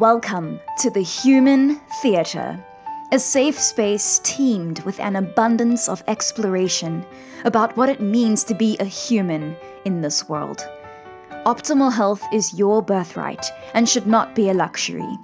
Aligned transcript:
Welcome 0.00 0.60
to 0.80 0.90
the 0.90 1.00
Human 1.00 1.76
Theatre, 2.02 2.62
a 3.12 3.18
safe 3.18 3.58
space 3.58 4.20
teemed 4.24 4.80
with 4.80 5.00
an 5.00 5.16
abundance 5.16 5.88
of 5.88 6.04
exploration 6.06 7.02
about 7.46 7.74
what 7.78 7.88
it 7.88 8.02
means 8.02 8.44
to 8.44 8.54
be 8.54 8.76
a 8.76 8.84
human 8.84 9.56
in 9.86 10.02
this 10.02 10.28
world. 10.28 10.68
Optimal 11.46 11.90
health 11.90 12.22
is 12.30 12.52
your 12.52 12.82
birthright 12.82 13.46
and 13.72 13.88
should 13.88 14.06
not 14.06 14.34
be 14.34 14.50
a 14.50 14.54
luxury. 14.54 15.16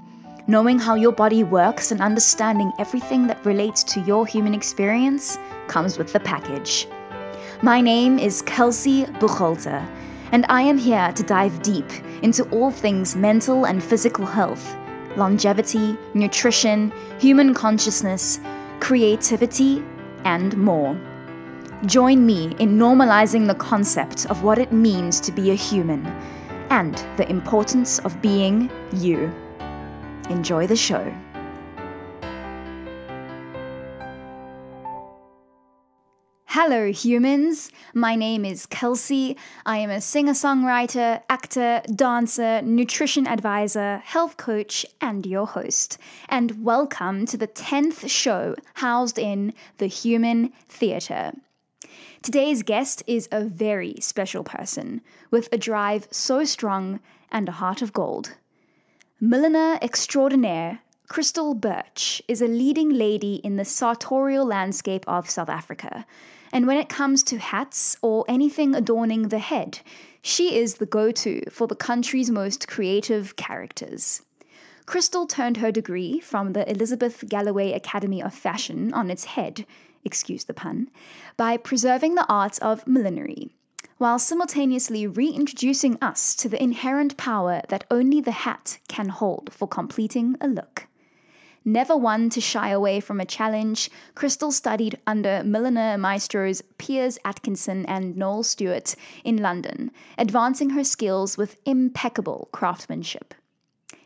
Knowing 0.46 0.78
how 0.78 0.94
your 0.94 1.12
body 1.12 1.44
works 1.44 1.92
and 1.92 2.00
understanding 2.00 2.72
everything 2.78 3.26
that 3.26 3.44
relates 3.44 3.84
to 3.84 4.00
your 4.00 4.24
human 4.24 4.54
experience 4.54 5.36
comes 5.68 5.98
with 5.98 6.14
the 6.14 6.20
package. 6.20 6.88
My 7.60 7.82
name 7.82 8.18
is 8.18 8.40
Kelsey 8.40 9.04
Buchalter, 9.20 9.86
and 10.32 10.46
I 10.48 10.62
am 10.62 10.78
here 10.78 11.12
to 11.12 11.22
dive 11.22 11.62
deep 11.62 11.90
into 12.22 12.44
all 12.50 12.70
things 12.70 13.14
mental 13.14 13.66
and 13.66 13.84
physical 13.84 14.24
health, 14.24 14.74
longevity, 15.16 15.96
nutrition, 16.14 16.92
human 17.20 17.52
consciousness, 17.52 18.40
creativity, 18.80 19.84
and 20.24 20.56
more. 20.56 20.98
Join 21.84 22.24
me 22.24 22.56
in 22.58 22.78
normalizing 22.78 23.46
the 23.46 23.54
concept 23.54 24.26
of 24.26 24.42
what 24.42 24.58
it 24.58 24.72
means 24.72 25.20
to 25.20 25.32
be 25.32 25.50
a 25.50 25.54
human 25.54 26.06
and 26.70 26.94
the 27.18 27.28
importance 27.28 27.98
of 28.00 28.20
being 28.22 28.70
you. 28.92 29.30
Enjoy 30.30 30.66
the 30.66 30.76
show. 30.76 31.12
Hello, 36.54 36.92
humans. 36.92 37.70
My 37.94 38.14
name 38.14 38.44
is 38.44 38.66
Kelsey. 38.66 39.38
I 39.64 39.78
am 39.78 39.88
a 39.88 40.02
singer 40.02 40.34
songwriter, 40.34 41.22
actor, 41.30 41.80
dancer, 41.96 42.60
nutrition 42.60 43.26
advisor, 43.26 44.02
health 44.04 44.36
coach, 44.36 44.84
and 45.00 45.24
your 45.24 45.46
host. 45.46 45.96
And 46.28 46.62
welcome 46.62 47.24
to 47.24 47.38
the 47.38 47.48
10th 47.48 48.06
show 48.10 48.54
housed 48.74 49.18
in 49.18 49.54
the 49.78 49.86
Human 49.86 50.52
Theatre. 50.68 51.32
Today's 52.20 52.62
guest 52.62 53.02
is 53.06 53.30
a 53.32 53.44
very 53.44 53.94
special 54.00 54.44
person 54.44 55.00
with 55.30 55.48
a 55.52 55.56
drive 55.56 56.06
so 56.10 56.44
strong 56.44 57.00
and 57.30 57.48
a 57.48 57.52
heart 57.52 57.80
of 57.80 57.94
gold. 57.94 58.34
Milliner 59.22 59.78
extraordinaire 59.80 60.80
Crystal 61.08 61.54
Birch 61.54 62.20
is 62.28 62.42
a 62.42 62.46
leading 62.46 62.90
lady 62.90 63.36
in 63.36 63.56
the 63.56 63.64
sartorial 63.64 64.44
landscape 64.44 65.04
of 65.08 65.30
South 65.30 65.48
Africa. 65.48 66.04
And 66.52 66.66
when 66.66 66.76
it 66.76 66.90
comes 66.90 67.22
to 67.24 67.38
hats 67.38 67.96
or 68.02 68.26
anything 68.28 68.74
adorning 68.74 69.28
the 69.28 69.38
head, 69.38 69.80
she 70.20 70.54
is 70.54 70.74
the 70.74 70.86
go 70.86 71.10
to 71.10 71.42
for 71.50 71.66
the 71.66 71.74
country's 71.74 72.30
most 72.30 72.68
creative 72.68 73.36
characters. 73.36 74.22
Crystal 74.84 75.26
turned 75.26 75.56
her 75.56 75.72
degree 75.72 76.20
from 76.20 76.52
the 76.52 76.70
Elizabeth 76.70 77.24
Galloway 77.28 77.72
Academy 77.72 78.22
of 78.22 78.34
Fashion 78.34 78.92
on 78.92 79.10
its 79.10 79.24
head, 79.24 79.64
excuse 80.04 80.44
the 80.44 80.52
pun, 80.52 80.90
by 81.36 81.56
preserving 81.56 82.16
the 82.16 82.26
art 82.28 82.58
of 82.60 82.86
millinery, 82.86 83.56
while 83.96 84.18
simultaneously 84.18 85.06
reintroducing 85.06 85.96
us 86.02 86.34
to 86.34 86.48
the 86.48 86.62
inherent 86.62 87.16
power 87.16 87.62
that 87.68 87.84
only 87.90 88.20
the 88.20 88.32
hat 88.32 88.78
can 88.88 89.08
hold 89.08 89.50
for 89.52 89.66
completing 89.66 90.36
a 90.40 90.48
look. 90.48 90.86
Never 91.64 91.96
one 91.96 92.28
to 92.30 92.40
shy 92.40 92.70
away 92.70 92.98
from 92.98 93.20
a 93.20 93.24
challenge, 93.24 93.88
Crystal 94.16 94.50
studied 94.50 94.98
under 95.06 95.44
milliner 95.44 95.96
maestros 95.96 96.60
Piers 96.76 97.18
Atkinson 97.24 97.86
and 97.86 98.16
Noel 98.16 98.42
Stewart 98.42 98.96
in 99.22 99.36
London, 99.36 99.92
advancing 100.18 100.70
her 100.70 100.82
skills 100.82 101.38
with 101.38 101.56
impeccable 101.64 102.48
craftsmanship. 102.50 103.32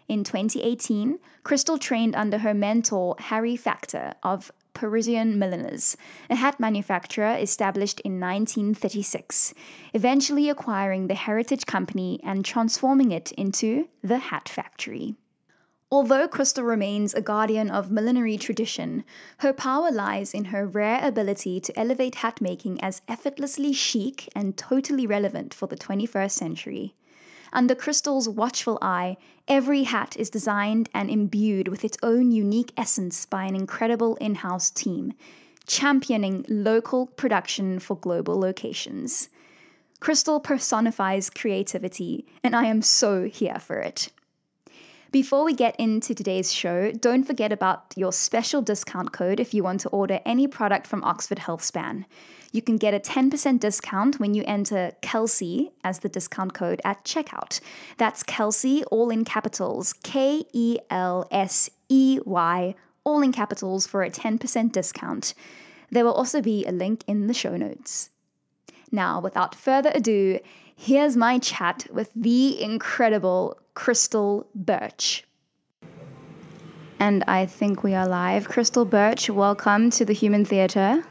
In 0.07 0.23
2018, 0.23 1.19
Crystal 1.45 1.79
trained 1.79 2.15
under 2.15 2.37
her 2.39 2.53
mentor 2.53 3.17
Harry 3.19 3.57
Factor 3.57 4.13
of 4.23 4.53
Parisian 4.75 5.39
Milliners, 5.39 5.97
a 6.29 6.35
hat 6.35 6.61
manufacturer 6.61 7.37
established 7.41 8.01
in 8.01 8.21
1936, 8.21 9.55
eventually 9.95 10.51
acquiring 10.51 11.07
the 11.07 11.15
heritage 11.15 11.65
company 11.65 12.21
and 12.23 12.45
transforming 12.45 13.13
it 13.13 13.33
into 13.33 13.89
the 14.03 14.19
Hat 14.19 14.47
Factory. 14.47 15.17
Although 15.89 16.27
Crystal 16.27 16.65
remains 16.65 17.15
a 17.15 17.21
guardian 17.21 17.71
of 17.71 17.93
millinery 17.93 18.37
tradition, 18.37 19.05
her 19.39 19.53
power 19.53 19.93
lies 19.93 20.35
in 20.35 20.47
her 20.47 20.67
rare 20.67 20.99
ability 21.01 21.61
to 21.61 21.79
elevate 21.79 22.17
hat 22.17 22.41
making 22.41 22.81
as 22.81 23.03
effortlessly 23.07 23.73
chic 23.73 24.29
and 24.35 24.57
totally 24.57 25.07
relevant 25.07 25.55
for 25.55 25.69
the 25.69 25.77
21st 25.77 26.33
century. 26.33 26.97
Under 27.53 27.77
Crystal's 27.77 28.29
watchful 28.29 28.81
eye, 28.83 29.17
every 29.47 29.85
hat 29.85 30.17
is 30.19 30.29
designed 30.29 30.89
and 30.93 31.09
imbued 31.09 31.69
with 31.69 31.85
its 31.85 31.97
own 32.03 32.33
unique 32.33 32.73
essence 32.77 33.25
by 33.25 33.45
an 33.45 33.55
incredible 33.55 34.17
in 34.17 34.35
house 34.35 34.71
team, 34.71 35.13
championing 35.69 36.45
local 36.49 37.07
production 37.07 37.79
for 37.79 37.97
global 37.97 38.37
locations. 38.41 39.29
Crystal 40.01 40.41
personifies 40.41 41.31
creativity, 41.31 42.27
and 42.43 42.57
I 42.57 42.65
am 42.65 42.83
so 42.83 43.29
here 43.29 43.61
for 43.61 43.79
it. 43.79 44.11
Before 45.23 45.47
we 45.47 45.55
get 45.55 45.75
into 45.77 46.15
today's 46.15 46.53
show, 46.53 46.93
don't 46.93 47.25
forget 47.25 47.51
about 47.51 47.95
your 47.97 48.13
special 48.13 48.61
discount 48.61 49.13
code 49.13 49.41
if 49.41 49.55
you 49.55 49.63
want 49.63 49.81
to 49.81 49.89
order 49.89 50.21
any 50.27 50.47
product 50.47 50.87
from 50.87 51.03
Oxford 51.05 51.39
Healthspan. 51.39 52.05
You 52.53 52.61
can 52.61 52.77
get 52.77 52.93
a 52.93 53.01
10% 53.01 53.59
discount 53.59 54.21
when 54.21 54.35
you 54.35 54.45
enter 54.47 54.93
Kelsey 55.01 55.73
as 55.85 56.01
the 56.01 56.11
discount 56.11 56.53
code 56.53 56.83
at 56.85 57.03
checkout. 57.05 57.61
That's 57.97 58.23
Kelsey, 58.25 58.85
all 58.91 59.09
in 59.09 59.25
capitals, 59.25 59.95
K 59.95 60.45
E 60.53 60.77
L 60.91 61.27
S 61.31 61.71
E 61.89 62.19
Y, 62.27 62.75
all 63.05 63.23
in 63.23 63.33
capitals 63.33 63.87
for 63.87 64.03
a 64.03 64.11
10% 64.11 64.71
discount. 64.71 65.33
There 65.91 66.05
will 66.05 66.13
also 66.13 66.43
be 66.43 66.67
a 66.67 66.73
link 66.73 67.05
in 67.07 67.27
the 67.27 67.33
show 67.33 67.57
notes. 67.57 68.11
Now, 68.93 69.21
without 69.21 69.55
further 69.55 69.93
ado, 69.95 70.41
here's 70.77 71.17
my 71.17 71.39
chat 71.39 71.87
with 71.91 72.11
the 72.15 72.61
incredible 72.63 73.59
Crystal 73.75 74.47
Birch. 74.55 75.25
And 76.99 77.25
I 77.27 77.47
think 77.47 77.83
we 77.83 77.95
are 77.95 78.07
live. 78.07 78.49
Crystal 78.49 78.85
Birch, 78.85 79.29
welcome 79.29 79.91
to 79.91 80.05
the 80.05 80.13
Human 80.13 80.45
Theatre. 80.45 81.03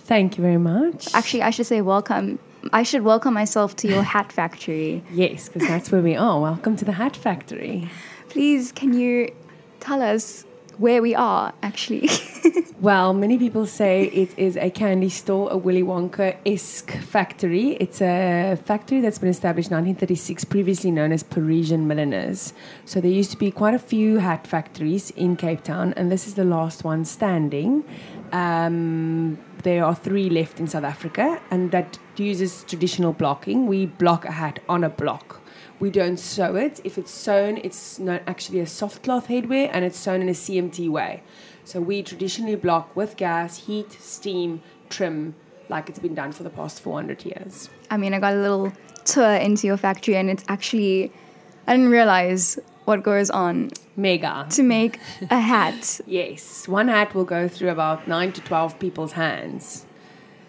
Thank 0.00 0.36
you 0.38 0.42
very 0.42 0.58
much. 0.58 1.12
Actually, 1.14 1.42
I 1.42 1.50
should 1.50 1.66
say 1.66 1.80
welcome. 1.80 2.38
I 2.72 2.82
should 2.82 3.02
welcome 3.02 3.34
myself 3.34 3.74
to 3.76 3.88
your 3.88 4.02
hat 4.02 4.32
factory. 4.32 5.02
yes, 5.12 5.48
because 5.48 5.68
that's 5.68 5.90
where 5.90 6.02
we 6.02 6.16
are. 6.16 6.40
Welcome 6.40 6.76
to 6.76 6.84
the 6.84 6.92
Hat 6.92 7.14
Factory. 7.16 7.88
Please, 8.28 8.72
can 8.72 8.92
you 8.92 9.32
tell 9.78 10.02
us 10.02 10.44
where 10.78 11.00
we 11.00 11.14
are 11.14 11.52
actually? 11.62 12.08
well, 12.80 13.12
many 13.14 13.38
people 13.38 13.66
say 13.66 14.04
it 14.08 14.38
is 14.38 14.56
a 14.56 14.70
candy 14.70 15.08
store, 15.08 15.50
a 15.50 15.56
Willy 15.56 15.82
Wonka 15.82 16.36
esque 16.44 16.92
factory. 16.92 17.72
It's 17.80 18.00
a 18.00 18.58
factory 18.64 19.00
that's 19.00 19.18
been 19.18 19.30
established 19.30 19.70
in 19.70 19.76
1936, 19.76 20.44
previously 20.44 20.90
known 20.90 21.12
as 21.12 21.22
Parisian 21.22 21.86
Milliners. 21.86 22.52
So 22.84 23.00
there 23.00 23.10
used 23.10 23.30
to 23.30 23.36
be 23.36 23.50
quite 23.50 23.74
a 23.74 23.78
few 23.78 24.18
hat 24.18 24.46
factories 24.46 25.10
in 25.10 25.36
Cape 25.36 25.64
Town, 25.64 25.94
and 25.96 26.12
this 26.12 26.26
is 26.26 26.34
the 26.34 26.44
last 26.44 26.84
one 26.84 27.04
standing. 27.04 27.84
Um, 28.32 29.38
there 29.62 29.84
are 29.84 29.94
three 29.94 30.28
left 30.28 30.60
in 30.60 30.66
South 30.66 30.84
Africa, 30.84 31.40
and 31.50 31.70
that 31.70 31.98
uses 32.16 32.64
traditional 32.64 33.12
blocking. 33.12 33.66
We 33.66 33.86
block 33.86 34.24
a 34.24 34.32
hat 34.32 34.60
on 34.68 34.84
a 34.84 34.88
block 34.88 35.40
we 35.78 35.90
don't 35.90 36.18
sew 36.18 36.56
it. 36.56 36.80
If 36.84 36.98
it's 36.98 37.10
sewn, 37.10 37.58
it's 37.58 37.98
not 37.98 38.22
actually 38.26 38.60
a 38.60 38.66
soft 38.66 39.02
cloth 39.02 39.28
headwear 39.28 39.68
and 39.72 39.84
it's 39.84 39.98
sewn 39.98 40.22
in 40.22 40.28
a 40.28 40.32
CMT 40.32 40.88
way. 40.88 41.22
So 41.64 41.80
we 41.80 42.02
traditionally 42.02 42.56
block 42.56 42.94
with 42.94 43.16
gas, 43.16 43.66
heat, 43.66 43.92
steam, 43.92 44.62
trim, 44.88 45.34
like 45.68 45.88
it's 45.88 45.98
been 45.98 46.14
done 46.14 46.32
for 46.32 46.42
the 46.42 46.50
past 46.50 46.80
400 46.80 47.24
years. 47.24 47.68
I 47.90 47.96
mean, 47.96 48.14
I 48.14 48.20
got 48.20 48.34
a 48.34 48.40
little 48.40 48.72
tour 49.04 49.34
into 49.34 49.66
your 49.66 49.76
factory 49.76 50.16
and 50.16 50.30
it's 50.30 50.44
actually, 50.48 51.12
I 51.66 51.76
didn't 51.76 51.90
realize 51.90 52.58
what 52.84 53.02
goes 53.02 53.30
on. 53.30 53.70
Mega. 53.96 54.46
To 54.50 54.62
make 54.62 55.00
a 55.30 55.40
hat. 55.40 56.00
yes. 56.06 56.68
One 56.68 56.88
hat 56.88 57.14
will 57.14 57.24
go 57.24 57.48
through 57.48 57.70
about 57.70 58.06
9 58.06 58.32
to 58.32 58.40
12 58.40 58.78
people's 58.78 59.12
hands. 59.12 59.85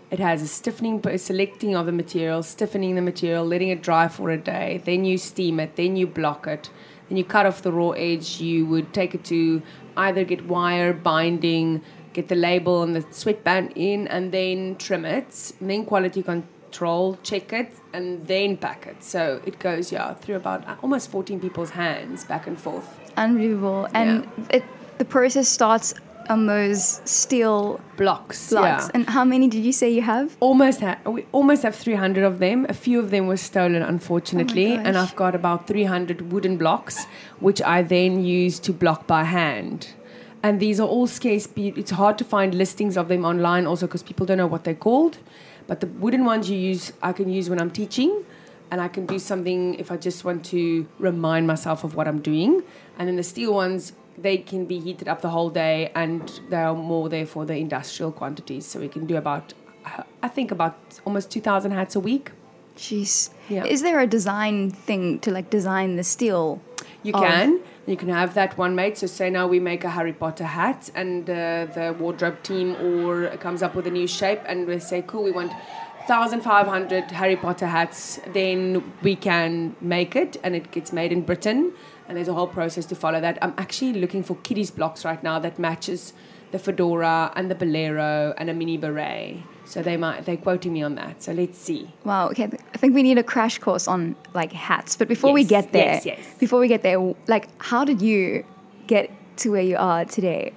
It 0.10 0.20
has 0.20 0.42
a 0.42 0.48
stiffening, 0.48 1.04
selecting 1.18 1.76
of 1.76 1.86
the 1.86 1.92
material, 1.92 2.42
stiffening 2.42 2.96
the 2.96 3.02
material, 3.02 3.46
letting 3.46 3.70
it 3.70 3.82
dry 3.82 4.08
for 4.08 4.30
a 4.30 4.38
day. 4.38 4.82
Then 4.86 5.04
you 5.04 5.18
steam 5.18 5.60
it. 5.60 5.76
Then 5.76 5.98
you 5.98 6.08
block 6.08 6.48
it. 6.48 6.70
Then 7.10 7.18
you 7.18 7.26
cut 7.26 7.46
off 7.46 7.62
the 7.62 7.72
raw 7.72 7.92
edge. 7.92 8.40
You 8.40 8.66
would 8.68 8.94
take 8.94 9.14
it 9.14 9.26
to 9.26 9.62
either 9.98 10.24
get 10.24 10.46
wire 10.46 10.94
binding, 10.94 11.82
get 12.14 12.30
the 12.30 12.36
label 12.36 12.84
and 12.84 12.96
the 12.96 13.06
sweatband 13.12 13.74
in, 13.76 14.08
and 14.08 14.32
then 14.32 14.78
trim 14.78 15.04
it. 15.04 15.52
And 15.60 15.70
then 15.70 15.84
quality 15.84 16.24
control, 16.24 17.18
check 17.24 17.52
it, 17.52 17.74
and 17.92 18.26
then 18.28 18.56
pack 18.56 18.88
it. 18.88 19.04
So 19.04 19.42
it 19.46 19.60
goes 19.60 19.92
yeah 19.92 20.14
through 20.14 20.36
about 20.36 20.66
uh, 20.68 20.76
almost 20.82 21.12
14 21.12 21.40
people's 21.42 21.72
hands 21.72 22.24
back 22.24 22.48
and 22.48 22.60
forth. 22.60 22.88
Unbelievable. 23.18 23.90
And 23.94 24.26
yeah. 24.38 24.58
it, 24.58 24.64
the 25.00 25.06
process 25.06 25.50
starts 25.50 25.94
on 26.30 26.46
those 26.46 27.02
steel 27.06 27.80
blocks. 27.98 28.50
blocks. 28.50 28.86
Yeah. 28.86 28.92
And 28.94 29.10
how 29.10 29.24
many 29.24 29.48
did 29.48 29.64
you 29.64 29.72
say 29.72 29.90
you 29.90 30.02
have? 30.02 30.36
almost 30.40 30.82
ha- 30.82 30.98
we 31.06 31.26
almost 31.32 31.64
have 31.64 31.76
300 31.76 32.24
of 32.24 32.40
them 32.40 32.66
a 32.70 32.74
few 32.74 33.00
of 33.00 33.10
them 33.12 33.28
were 33.28 33.38
stolen 33.38 33.82
unfortunately 33.82 34.74
oh 34.74 34.80
and 34.86 34.98
i've 34.98 35.16
got 35.16 35.34
about 35.36 35.68
300 35.68 36.32
wooden 36.32 36.58
blocks 36.58 37.06
which 37.40 37.62
i 37.62 37.82
then 37.82 38.24
use 38.24 38.60
to 38.60 38.72
block 38.74 39.08
by 39.08 39.24
hand 39.24 39.90
and 40.44 40.60
these 40.60 40.80
are 40.80 40.88
all 40.88 41.08
scarce 41.08 41.48
be- 41.48 41.74
it's 41.76 41.92
hard 41.92 42.18
to 42.18 42.24
find 42.24 42.54
listings 42.56 42.98
of 42.98 43.08
them 43.08 43.26
online 43.26 43.66
also 43.66 43.88
because 43.88 44.04
people 44.04 44.26
don't 44.26 44.38
know 44.38 44.48
what 44.48 44.64
they're 44.64 44.74
called 44.90 45.18
but 45.68 45.80
the 45.80 45.88
wooden 45.88 46.24
ones 46.26 46.50
you 46.50 46.58
use 46.58 46.94
i 47.02 47.12
can 47.12 47.30
use 47.30 47.50
when 47.50 47.60
i'm 47.60 47.72
teaching 47.72 48.24
and 48.72 48.80
i 48.82 48.88
can 48.88 49.06
do 49.06 49.18
something 49.20 49.76
if 49.76 49.92
i 49.92 49.98
just 49.98 50.24
want 50.24 50.44
to 50.46 50.88
remind 51.00 51.48
myself 51.48 51.84
of 51.84 51.96
what 51.96 52.08
i'm 52.08 52.20
doing 52.22 52.62
and 52.98 53.08
then 53.08 53.16
the 53.16 53.24
steel 53.24 53.54
ones 53.54 53.94
they 54.18 54.38
can 54.38 54.66
be 54.66 54.80
heated 54.80 55.08
up 55.08 55.22
the 55.22 55.30
whole 55.30 55.50
day 55.50 55.92
and 55.96 56.40
they 56.50 56.58
are 56.58 56.76
more 56.76 57.10
there 57.10 57.26
for 57.26 57.46
the 57.46 57.56
industrial 57.56 58.12
quantities 58.12 58.66
so 58.66 58.80
we 58.80 58.88
can 58.88 59.06
do 59.06 59.16
about 59.16 59.54
i 60.24 60.28
think 60.28 60.52
about 60.52 60.76
almost 61.06 61.32
2000 61.32 61.72
hats 61.72 61.96
a 61.96 62.00
week 62.00 62.32
Jeez. 62.78 63.32
Yeah. 63.50 63.66
Is 63.66 63.82
there 63.82 64.00
a 64.00 64.08
design 64.08 64.70
thing 64.70 65.20
to 65.20 65.32
like 65.32 65.50
design 65.50 65.96
the 65.96 66.04
steel? 66.04 66.62
You 67.04 67.14
of- 67.14 67.24
can. 67.24 67.60
You 67.88 67.96
can 67.96 68.10
have 68.10 68.34
that 68.34 68.58
one 68.58 68.76
made. 68.76 68.98
So 68.98 69.08
say 69.08 69.30
now 69.30 69.48
we 69.48 69.60
make 69.60 69.86
a 69.86 69.90
Harry 69.90 70.12
Potter 70.12 70.44
hat, 70.44 70.90
and 70.94 71.30
uh, 71.30 71.68
the 71.74 71.96
wardrobe 71.98 72.44
team 72.44 72.76
or 72.76 73.30
comes 73.38 73.64
up 73.64 73.76
with 73.76 73.88
a 73.88 73.92
new 73.92 74.08
shape, 74.08 74.42
and 74.46 74.68
we 74.68 74.80
say, 74.80 75.02
"Cool, 75.02 75.24
we 75.24 75.32
want." 75.32 75.52
1500 76.08 77.12
Harry 77.12 77.36
Potter 77.36 77.66
hats, 77.66 78.20
then 78.32 78.94
we 79.02 79.14
can 79.14 79.76
make 79.82 80.16
it 80.16 80.38
and 80.42 80.56
it 80.56 80.72
gets 80.72 80.94
made 80.94 81.12
in 81.12 81.22
Britain. 81.22 81.74
And 82.08 82.18
there's 82.18 82.28
a 82.28 82.34
whole 82.34 82.48
process 82.48 82.86
to 82.88 82.96
follow 82.96 83.20
that. 83.22 83.38
I'm 83.42 83.54
actually 83.58 83.94
looking 83.94 84.24
for 84.24 84.36
kiddies 84.38 84.72
blocks 84.72 85.04
right 85.04 85.22
now 85.22 85.40
that 85.40 85.60
matches 85.60 86.14
the 86.52 86.60
fedora 86.60 87.32
and 87.36 87.52
the 87.52 87.56
bolero 87.56 88.34
and 88.38 88.50
a 88.50 88.54
mini 88.54 88.78
beret. 88.78 89.44
So 89.66 89.82
they 89.82 89.98
might 89.98 90.26
they're 90.26 90.38
quoting 90.38 90.74
me 90.74 90.82
on 90.82 90.96
that. 90.96 91.22
So 91.22 91.34
let's 91.34 91.58
see. 91.58 91.94
Wow. 92.06 92.30
Okay. 92.30 92.46
I 92.74 92.78
think 92.78 92.96
we 92.96 93.04
need 93.04 93.18
a 93.18 93.24
crash 93.24 93.58
course 93.60 93.88
on 93.88 94.16
like 94.34 94.54
hats. 94.54 94.96
But 94.96 95.10
before 95.10 95.34
we 95.34 95.44
get 95.44 95.74
there, 95.74 95.96
yes, 95.96 96.06
yes. 96.06 96.34
before 96.40 96.60
we 96.60 96.70
get 96.70 96.84
there, 96.84 97.14
like, 97.28 97.50
how 97.62 97.84
did 97.84 98.02
you 98.02 98.46
get 98.88 99.12
to 99.38 99.52
where 99.52 99.62
you 99.62 99.76
are 99.76 100.06
today? 100.06 100.54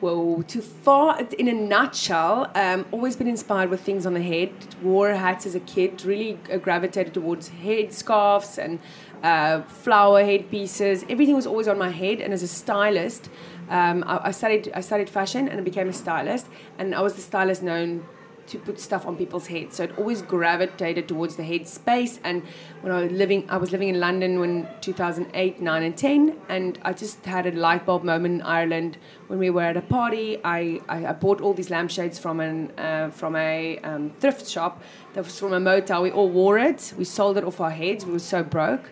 Whoa, 0.00 0.42
too 0.42 0.62
far. 0.62 1.20
In 1.38 1.46
a 1.46 1.52
nutshell, 1.52 2.50
um, 2.54 2.86
always 2.90 3.16
been 3.16 3.28
inspired 3.28 3.68
with 3.68 3.82
things 3.82 4.06
on 4.06 4.14
the 4.14 4.22
head. 4.22 4.50
Wore 4.82 5.10
hats 5.10 5.44
as 5.44 5.54
a 5.54 5.60
kid. 5.60 6.02
Really 6.06 6.38
gravitated 6.62 7.12
towards 7.12 7.48
head 7.48 7.92
scarves 7.92 8.58
and 8.58 8.80
uh, 9.22 9.62
flower 9.62 10.24
headpieces. 10.24 11.04
Everything 11.08 11.34
was 11.34 11.46
always 11.46 11.68
on 11.68 11.78
my 11.78 11.90
head. 11.90 12.20
And 12.20 12.32
as 12.32 12.42
a 12.42 12.48
stylist, 12.48 13.28
um, 13.68 14.04
I, 14.06 14.28
I 14.28 14.30
studied 14.30 14.70
I 14.74 14.80
studied 14.80 15.08
fashion 15.08 15.48
and 15.48 15.60
I 15.60 15.62
became 15.62 15.88
a 15.88 15.92
stylist. 15.92 16.46
And 16.78 16.94
I 16.94 17.00
was 17.02 17.14
the 17.14 17.22
stylist 17.22 17.62
known 17.62 18.06
to 18.50 18.58
put 18.58 18.80
stuff 18.80 19.06
on 19.06 19.16
people's 19.16 19.46
heads. 19.46 19.76
So 19.76 19.84
it 19.84 19.96
always 19.96 20.22
gravitated 20.22 21.06
towards 21.08 21.36
the 21.36 21.44
head 21.44 21.68
space. 21.68 22.18
And 22.24 22.42
when 22.80 22.92
I 22.92 23.02
was 23.02 23.12
living, 23.12 23.48
I 23.48 23.56
was 23.56 23.70
living 23.70 23.88
in 23.88 24.00
London 24.00 24.40
when 24.40 24.68
2008, 24.80 25.60
9, 25.60 25.82
and 25.82 25.96
10, 25.96 26.36
and 26.48 26.78
I 26.82 26.92
just 26.92 27.24
had 27.24 27.46
a 27.46 27.52
light 27.52 27.86
bulb 27.86 28.02
moment 28.02 28.40
in 28.40 28.42
Ireland 28.42 28.98
when 29.28 29.38
we 29.38 29.50
were 29.50 29.62
at 29.62 29.76
a 29.76 29.82
party. 29.82 30.38
I, 30.44 30.80
I, 30.88 31.06
I 31.06 31.12
bought 31.12 31.40
all 31.40 31.54
these 31.54 31.70
lampshades 31.70 32.18
from 32.18 32.40
an 32.40 32.72
uh, 32.76 33.10
from 33.10 33.36
a 33.36 33.78
um, 33.78 34.10
thrift 34.18 34.48
shop 34.48 34.82
that 35.14 35.24
was 35.24 35.38
from 35.38 35.52
a 35.52 35.60
motel. 35.60 36.02
We 36.02 36.10
all 36.10 36.28
wore 36.28 36.58
it. 36.58 36.92
We 36.98 37.04
sold 37.04 37.36
it 37.38 37.44
off 37.44 37.60
our 37.60 37.70
heads. 37.70 38.04
We 38.04 38.12
were 38.12 38.18
so 38.18 38.42
broke. 38.42 38.90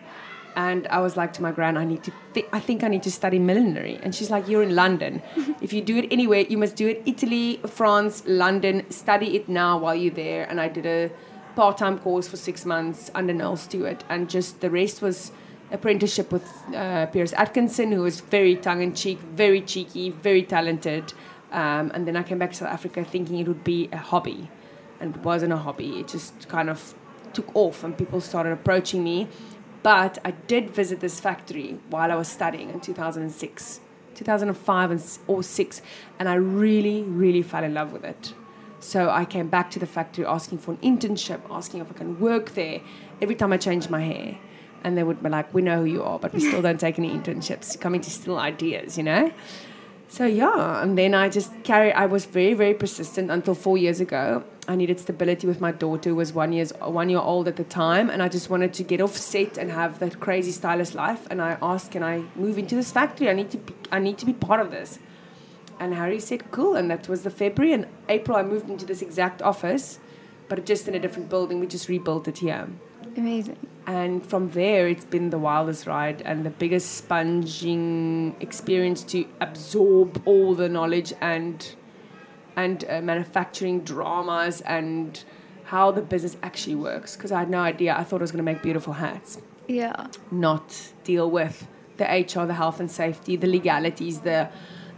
And 0.59 0.89
I 0.89 0.99
was 0.99 1.17
like 1.17 1.33
to 1.35 1.43
my 1.43 1.53
gran, 1.53 1.77
I 1.77 1.85
need 1.85 2.03
to. 2.03 2.13
Th- 2.35 2.49
I 2.53 2.59
think 2.59 2.83
I 2.83 2.89
need 2.89 3.05
to 3.05 3.13
study 3.13 3.39
millinery. 3.39 4.01
And 4.03 4.13
she's 4.13 4.29
like, 4.29 4.49
You're 4.49 4.65
in 4.65 4.75
London. 4.75 5.23
if 5.63 5.73
you 5.73 5.81
do 5.81 5.97
it 5.97 6.09
anywhere, 6.11 6.41
you 6.41 6.59
must 6.59 6.75
do 6.75 6.89
it 6.89 7.01
Italy, 7.07 7.61
France, 7.65 8.25
London. 8.27 8.85
Study 8.91 9.37
it 9.37 9.49
now 9.49 9.79
while 9.79 9.95
you're 9.95 10.13
there. 10.13 10.47
And 10.51 10.61
I 10.61 10.67
did 10.67 10.85
a 10.85 11.13
part-time 11.55 12.01
course 12.01 12.27
for 12.27 12.37
six 12.37 12.65
months 12.65 13.09
under 13.15 13.33
Noel 13.33 13.57
Stewart, 13.57 14.03
and 14.09 14.29
just 14.29 14.61
the 14.61 14.69
rest 14.69 15.01
was 15.01 15.31
apprenticeship 15.71 16.33
with 16.33 16.45
uh, 16.75 17.07
Piers 17.07 17.33
Atkinson, 17.35 17.93
who 17.93 18.03
was 18.03 18.21
very 18.21 18.57
tongue-in-cheek, 18.57 19.19
very 19.21 19.61
cheeky, 19.61 20.11
very 20.11 20.43
talented. 20.43 21.13
Um, 21.53 21.93
and 21.95 22.05
then 22.05 22.17
I 22.17 22.25
came 22.25 22.39
back 22.39 22.51
to 22.51 22.57
South 22.57 22.69
Africa 22.69 23.05
thinking 23.05 23.39
it 23.39 23.47
would 23.47 23.63
be 23.63 23.89
a 23.93 23.97
hobby, 23.97 24.51
and 24.99 25.15
it 25.15 25.23
wasn't 25.23 25.53
a 25.53 25.57
hobby. 25.57 26.01
It 26.01 26.09
just 26.09 26.49
kind 26.49 26.69
of 26.69 26.95
took 27.33 27.55
off, 27.55 27.85
and 27.85 27.97
people 27.97 28.21
started 28.21 28.53
approaching 28.53 29.05
me. 29.05 29.29
But 29.83 30.19
I 30.25 30.33
did 30.33 30.71
visit 30.71 31.01
this 31.01 31.21
factory 31.21 31.79
while 31.89 32.11
I 32.11 32.17
was 32.17 32.29
studying 32.29 32.71
in 32.71 32.81
2006, 32.81 33.81
2005 34.15 34.91
and 34.91 35.19
or 35.27 35.43
six, 35.43 35.83
and 36.19 36.29
I 36.29 36.35
really, 36.35 37.03
really 37.03 37.43
fell 37.43 37.65
in 37.65 37.75
love 37.75 37.93
with 37.93 38.05
it. 38.05 38.35
So 38.81 39.11
I 39.11 39.25
came 39.25 39.49
back 39.49 39.71
to 39.73 39.79
the 39.79 39.87
factory 39.87 40.25
asking 40.25 40.59
for 40.59 40.73
an 40.73 40.79
internship, 40.79 41.41
asking 41.51 41.81
if 41.81 41.91
I 41.91 41.95
can 41.95 42.21
work 42.21 42.51
there. 42.51 42.81
Every 43.21 43.35
time 43.35 43.53
I 43.53 43.57
changed 43.57 43.91
my 43.91 44.03
hair, 44.03 44.39
and 44.85 44.97
they 44.97 45.03
would 45.03 45.23
be 45.23 45.29
like, 45.29 45.53
"We 45.53 45.63
know 45.63 45.81
who 45.81 45.87
you 45.87 46.03
are, 46.05 46.19
but 46.19 46.33
we 46.33 46.41
still 46.41 46.63
don't 46.63 46.79
take 46.79 46.99
any 46.99 47.11
internships. 47.11 47.81
Coming 47.81 48.01
to 48.03 48.11
steal 48.11 48.39
ideas, 48.39 48.97
you 48.97 49.05
know." 49.05 49.33
So 50.11 50.25
yeah, 50.25 50.83
and 50.83 50.97
then 50.97 51.15
I 51.15 51.29
just 51.29 51.53
carry. 51.65 51.93
I 51.93 52.07
was 52.07 52.25
very, 52.25 52.55
very 52.55 52.73
persistent 52.73 53.31
until 53.31 53.55
four 53.55 53.77
years 53.77 54.01
ago. 54.01 54.43
I 54.67 54.75
needed 54.75 54.99
stability 54.99 55.47
with 55.47 55.61
my 55.61 55.71
daughter, 55.71 56.11
who 56.11 56.17
was 56.17 56.33
one 56.33 56.53
years 56.53 56.73
one 56.81 57.11
year 57.11 57.19
old 57.21 57.47
at 57.47 57.57
the 57.57 57.65
time, 57.65 58.09
and 58.09 58.23
I 58.23 58.29
just 58.29 58.49
wanted 58.49 58.73
to 58.75 58.83
get 58.83 59.03
off 59.03 59.17
set 59.19 59.59
and 59.59 59.71
have 59.71 59.99
that 59.99 60.19
crazy 60.19 60.51
stylist 60.51 60.95
life. 60.95 61.27
And 61.31 61.43
I 61.43 61.59
asked, 61.61 61.91
"Can 61.91 62.03
I 62.03 62.25
move 62.37 62.57
into 62.59 62.75
this 62.75 62.91
factory? 62.91 63.29
I 63.29 63.35
need 63.35 63.51
to. 63.51 63.59
Be, 63.59 63.75
I 63.93 63.99
need 63.99 64.17
to 64.19 64.27
be 64.27 64.33
part 64.33 64.61
of 64.61 64.71
this." 64.71 64.99
And 65.79 65.95
Harry 65.95 66.21
said, 66.21 66.51
"Cool." 66.51 66.75
And 66.75 66.91
that 66.91 67.07
was 67.07 67.23
the 67.23 67.31
February 67.31 67.75
and 67.75 67.87
April. 68.09 68.37
I 68.39 68.43
moved 68.43 68.71
into 68.71 68.87
this 68.87 69.03
exact 69.03 69.43
office, 69.43 69.99
but 70.49 70.65
just 70.65 70.89
in 70.89 70.95
a 70.95 70.99
different 70.99 71.29
building. 71.29 71.61
We 71.61 71.67
just 71.67 71.87
rebuilt 71.87 72.27
it 72.29 72.39
here. 72.39 72.69
Amazing. 73.19 73.59
And 73.87 74.25
from 74.25 74.51
there, 74.51 74.87
it's 74.87 75.05
been 75.05 75.31
the 75.31 75.39
wildest 75.39 75.87
ride 75.87 76.23
and 76.23 76.47
the 76.47 76.51
biggest 76.51 76.95
sponging 76.99 78.37
experience 78.39 79.03
to 79.05 79.27
absorb 79.41 80.23
all 80.25 80.55
the 80.55 80.69
knowledge 80.69 81.13
and 81.21 81.75
and 82.57 82.85
uh, 82.89 83.01
manufacturing 83.01 83.81
dramas 83.81 84.61
and 84.63 85.23
how 85.65 85.91
the 85.91 86.03
business 86.03 86.37
actually 86.43 86.75
works. 86.75 87.17
Because 87.17 87.33
I 87.33 87.39
had 87.41 87.51
no 87.51 87.61
idea. 87.61 87.95
I 87.97 88.05
thought 88.05 88.21
I 88.21 88.25
was 88.25 88.33
going 88.33 88.45
to 88.45 88.51
make 88.53 88.63
beautiful 88.63 88.95
hats, 88.95 89.39
Yeah. 89.69 90.07
not 90.31 90.93
deal 91.05 91.31
with 91.31 91.67
the 91.99 92.05
HR, 92.05 92.47
the 92.47 92.55
health 92.55 92.79
and 92.81 92.91
safety, 92.91 93.37
the 93.37 93.49
legalities, 93.49 94.21
the 94.21 94.49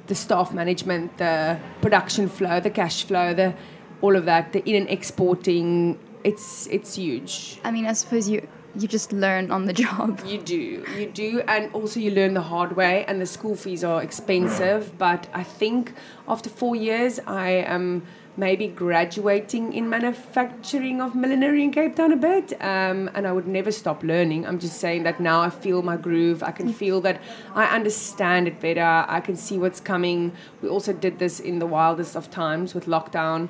the 0.08 0.14
staff 0.14 0.52
management, 0.52 1.16
the 1.18 1.58
production 1.80 2.28
flow, 2.28 2.60
the 2.60 2.70
cash 2.70 3.04
flow, 3.04 3.32
the 3.32 3.54
all 4.02 4.16
of 4.16 4.24
that, 4.26 4.52
the 4.52 4.60
in 4.68 4.76
and 4.76 4.90
exporting. 4.90 5.98
It's 6.24 6.66
it's 6.66 6.96
huge. 6.96 7.60
I 7.64 7.70
mean, 7.70 7.86
I 7.86 7.92
suppose 7.92 8.28
you 8.28 8.46
you 8.74 8.86
just 8.86 9.12
learn 9.12 9.50
on 9.50 9.64
the 9.64 9.72
job. 9.84 10.20
You 10.24 10.38
do, 10.38 10.84
you 10.96 11.06
do, 11.12 11.40
and 11.48 11.72
also 11.74 12.00
you 12.00 12.10
learn 12.10 12.34
the 12.34 12.42
hard 12.42 12.76
way. 12.76 13.04
And 13.06 13.20
the 13.20 13.26
school 13.26 13.56
fees 13.56 13.82
are 13.84 14.02
expensive, 14.02 14.96
but 14.98 15.28
I 15.32 15.42
think 15.42 15.94
after 16.28 16.48
four 16.48 16.76
years, 16.76 17.20
I 17.26 17.50
am 17.50 18.06
maybe 18.36 18.68
graduating 18.68 19.72
in 19.72 19.88
manufacturing 19.88 21.00
of 21.00 21.14
millinery 21.14 21.62
in 21.62 21.72
Cape 21.72 21.96
Town 21.96 22.12
a 22.12 22.16
bit. 22.16 22.52
Um, 22.62 23.10
and 23.14 23.26
I 23.26 23.32
would 23.32 23.46
never 23.46 23.72
stop 23.72 24.02
learning. 24.02 24.46
I'm 24.46 24.58
just 24.58 24.78
saying 24.78 25.02
that 25.02 25.20
now 25.20 25.40
I 25.40 25.50
feel 25.50 25.82
my 25.82 25.96
groove. 25.96 26.42
I 26.42 26.52
can 26.52 26.72
feel 26.72 27.00
that 27.02 27.20
I 27.54 27.64
understand 27.66 28.46
it 28.46 28.60
better. 28.60 29.04
I 29.08 29.20
can 29.20 29.36
see 29.36 29.58
what's 29.58 29.80
coming. 29.80 30.32
We 30.62 30.68
also 30.68 30.92
did 30.92 31.18
this 31.18 31.40
in 31.40 31.58
the 31.58 31.66
wildest 31.66 32.16
of 32.16 32.30
times 32.30 32.74
with 32.74 32.86
lockdown, 32.86 33.48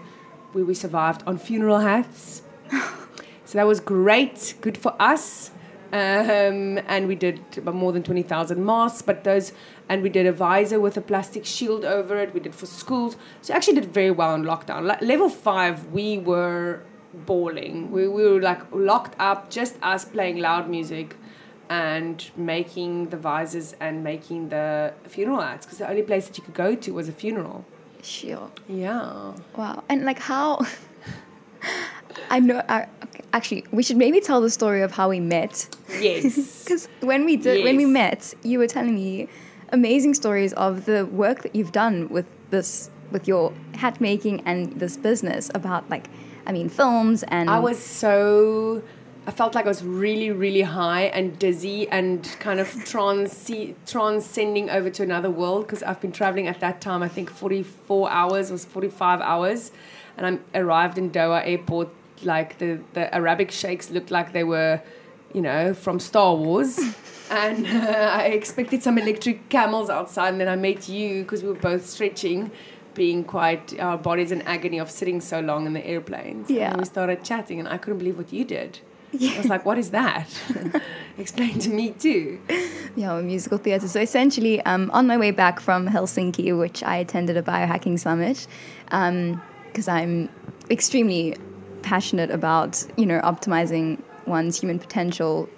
where 0.52 0.64
we 0.64 0.74
survived 0.74 1.22
on 1.26 1.38
funeral 1.38 1.80
hats. 1.80 2.42
So 3.50 3.58
that 3.58 3.66
was 3.66 3.80
great, 3.80 4.54
good 4.60 4.78
for 4.78 4.94
us. 5.02 5.50
Um, 5.92 6.78
and 6.86 7.08
we 7.08 7.16
did 7.16 7.64
more 7.66 7.90
than 7.90 8.04
20,000 8.04 8.64
masks, 8.64 9.02
but 9.02 9.24
those, 9.24 9.52
and 9.88 10.02
we 10.02 10.08
did 10.08 10.24
a 10.24 10.32
visor 10.32 10.78
with 10.78 10.96
a 10.96 11.00
plastic 11.00 11.44
shield 11.44 11.84
over 11.84 12.16
it. 12.16 12.32
We 12.32 12.38
did 12.38 12.54
for 12.54 12.66
schools. 12.66 13.16
So 13.42 13.52
actually 13.52 13.74
did 13.74 13.92
very 13.92 14.12
well 14.12 14.36
in 14.36 14.44
lockdown. 14.44 14.84
Like 14.84 15.02
level 15.02 15.28
five, 15.28 15.86
we 15.86 16.18
were 16.18 16.82
bawling. 17.12 17.90
We, 17.90 18.06
we 18.06 18.22
were 18.22 18.40
like 18.40 18.60
locked 18.72 19.16
up, 19.18 19.50
just 19.50 19.76
us 19.82 20.04
playing 20.04 20.38
loud 20.38 20.70
music 20.70 21.16
and 21.68 22.30
making 22.36 23.08
the 23.08 23.16
visors 23.16 23.74
and 23.80 24.04
making 24.04 24.50
the 24.50 24.92
funeral 25.08 25.40
ads 25.40 25.66
because 25.66 25.78
the 25.78 25.88
only 25.88 26.02
place 26.02 26.28
that 26.28 26.38
you 26.38 26.44
could 26.44 26.54
go 26.54 26.76
to 26.76 26.92
was 26.92 27.08
a 27.08 27.12
funeral. 27.12 27.64
Sure. 28.02 28.50
Yeah. 28.68 29.32
Wow. 29.56 29.84
And 29.88 30.04
like 30.04 30.20
how 30.20 30.60
I 32.30 32.40
know 32.40 32.62
I, 32.68 32.87
okay, 33.04 33.25
actually 33.32 33.64
we 33.72 33.82
should 33.82 33.96
maybe 33.96 34.20
tell 34.20 34.40
the 34.40 34.50
story 34.50 34.82
of 34.82 34.92
how 34.92 35.08
we 35.08 35.20
met. 35.20 35.68
Yes. 36.00 36.64
Because 36.64 36.88
when 37.00 37.25
we 37.25 37.37
did 37.37 37.64
when 37.64 37.76
we 37.76 37.84
met, 37.84 38.32
you 38.42 38.58
were 38.60 38.68
telling 38.68 38.94
me 38.94 39.28
amazing 39.72 40.14
stories 40.14 40.52
of 40.54 40.84
the 40.84 41.06
work 41.06 41.42
that 41.42 41.54
you've 41.54 41.72
done 41.72 42.08
with 42.08 42.26
this 42.50 42.90
with 43.10 43.26
your 43.26 43.52
hat 43.75 44.00
making 44.00 44.40
and 44.46 44.78
this 44.78 44.96
business 44.96 45.50
about 45.54 45.88
like 45.90 46.06
I 46.46 46.52
mean 46.52 46.68
films 46.68 47.25
and 47.25 47.50
I 47.50 47.58
was 47.58 47.78
so 47.78 48.82
I 49.26 49.32
felt 49.32 49.54
like 49.54 49.66
I 49.66 49.68
was 49.68 49.84
really, 49.84 50.30
really 50.30 50.62
high 50.62 51.02
and 51.02 51.38
dizzy 51.38 51.87
and 51.88 52.25
kind 52.40 52.58
of 52.58 52.68
trans 52.84 53.50
transcending 53.87 54.70
over 54.70 54.88
to 54.90 55.02
another 55.02 55.30
world 55.30 55.66
because 55.66 55.82
I've 55.82 56.00
been 56.00 56.12
traveling 56.12 56.49
at 56.49 56.60
that 56.60 56.80
time. 56.80 57.02
I 57.02 57.08
think 57.08 57.30
44 57.30 58.10
hours 58.10 58.50
was 58.50 58.64
45 58.64 59.20
hours, 59.20 59.72
and 60.16 60.40
I 60.54 60.58
arrived 60.58 60.96
in 60.96 61.10
Doha 61.10 61.46
airport. 61.46 61.90
Like 62.24 62.58
the 62.58 62.80
the 62.92 63.12
Arabic 63.14 63.50
sheikhs 63.50 63.90
looked 63.90 64.10
like 64.10 64.32
they 64.32 64.44
were, 64.44 64.80
you 65.32 65.40
know, 65.40 65.74
from 65.74 65.98
Star 66.00 66.34
Wars. 66.34 66.78
and 67.30 67.66
uh, 67.66 68.10
I 68.12 68.24
expected 68.26 68.82
some 68.82 68.98
electric 68.98 69.48
camels 69.48 69.90
outside, 69.90 70.30
and 70.30 70.40
then 70.40 70.48
I 70.48 70.56
met 70.56 70.88
you 70.88 71.22
because 71.22 71.42
we 71.42 71.48
were 71.48 71.54
both 71.54 71.86
stretching 71.86 72.50
being 72.94 73.24
quite 73.24 73.78
our 73.78 73.96
bodies 73.96 74.32
in 74.32 74.42
agony 74.42 74.78
of 74.78 74.90
sitting 74.90 75.20
so 75.20 75.40
long 75.40 75.66
in 75.66 75.72
the 75.72 75.86
airplanes. 75.86 76.50
Yeah. 76.50 76.70
And 76.70 76.80
we 76.80 76.84
started 76.84 77.24
chatting, 77.24 77.58
and 77.58 77.68
I 77.68 77.78
couldn't 77.78 77.98
believe 77.98 78.18
what 78.18 78.32
you 78.32 78.44
did. 78.44 78.80
Yeah. 79.12 79.32
I 79.32 79.38
was 79.38 79.46
like, 79.46 79.64
what 79.64 79.78
is 79.78 79.90
that? 79.90 80.28
Explain 81.18 81.58
to 81.60 81.70
me 81.70 81.90
too. 81.90 82.40
Yeah, 82.96 83.20
musical 83.20 83.58
theatre. 83.58 83.88
So 83.88 84.00
essentially, 84.00 84.60
um, 84.62 84.90
on 84.92 85.06
my 85.06 85.16
way 85.16 85.30
back 85.30 85.60
from 85.60 85.88
Helsinki, 85.88 86.56
which 86.56 86.82
I 86.82 86.96
attended 86.96 87.36
a 87.36 87.42
biohacking 87.42 87.98
summit, 87.98 88.46
because 88.84 89.88
um, 89.88 89.94
I'm 89.94 90.28
extremely 90.70 91.36
passionate 91.82 92.30
about, 92.30 92.84
you 92.96 93.06
know, 93.06 93.20
optimizing 93.20 94.00
one's 94.26 94.60
human 94.60 94.78
potential 94.78 95.49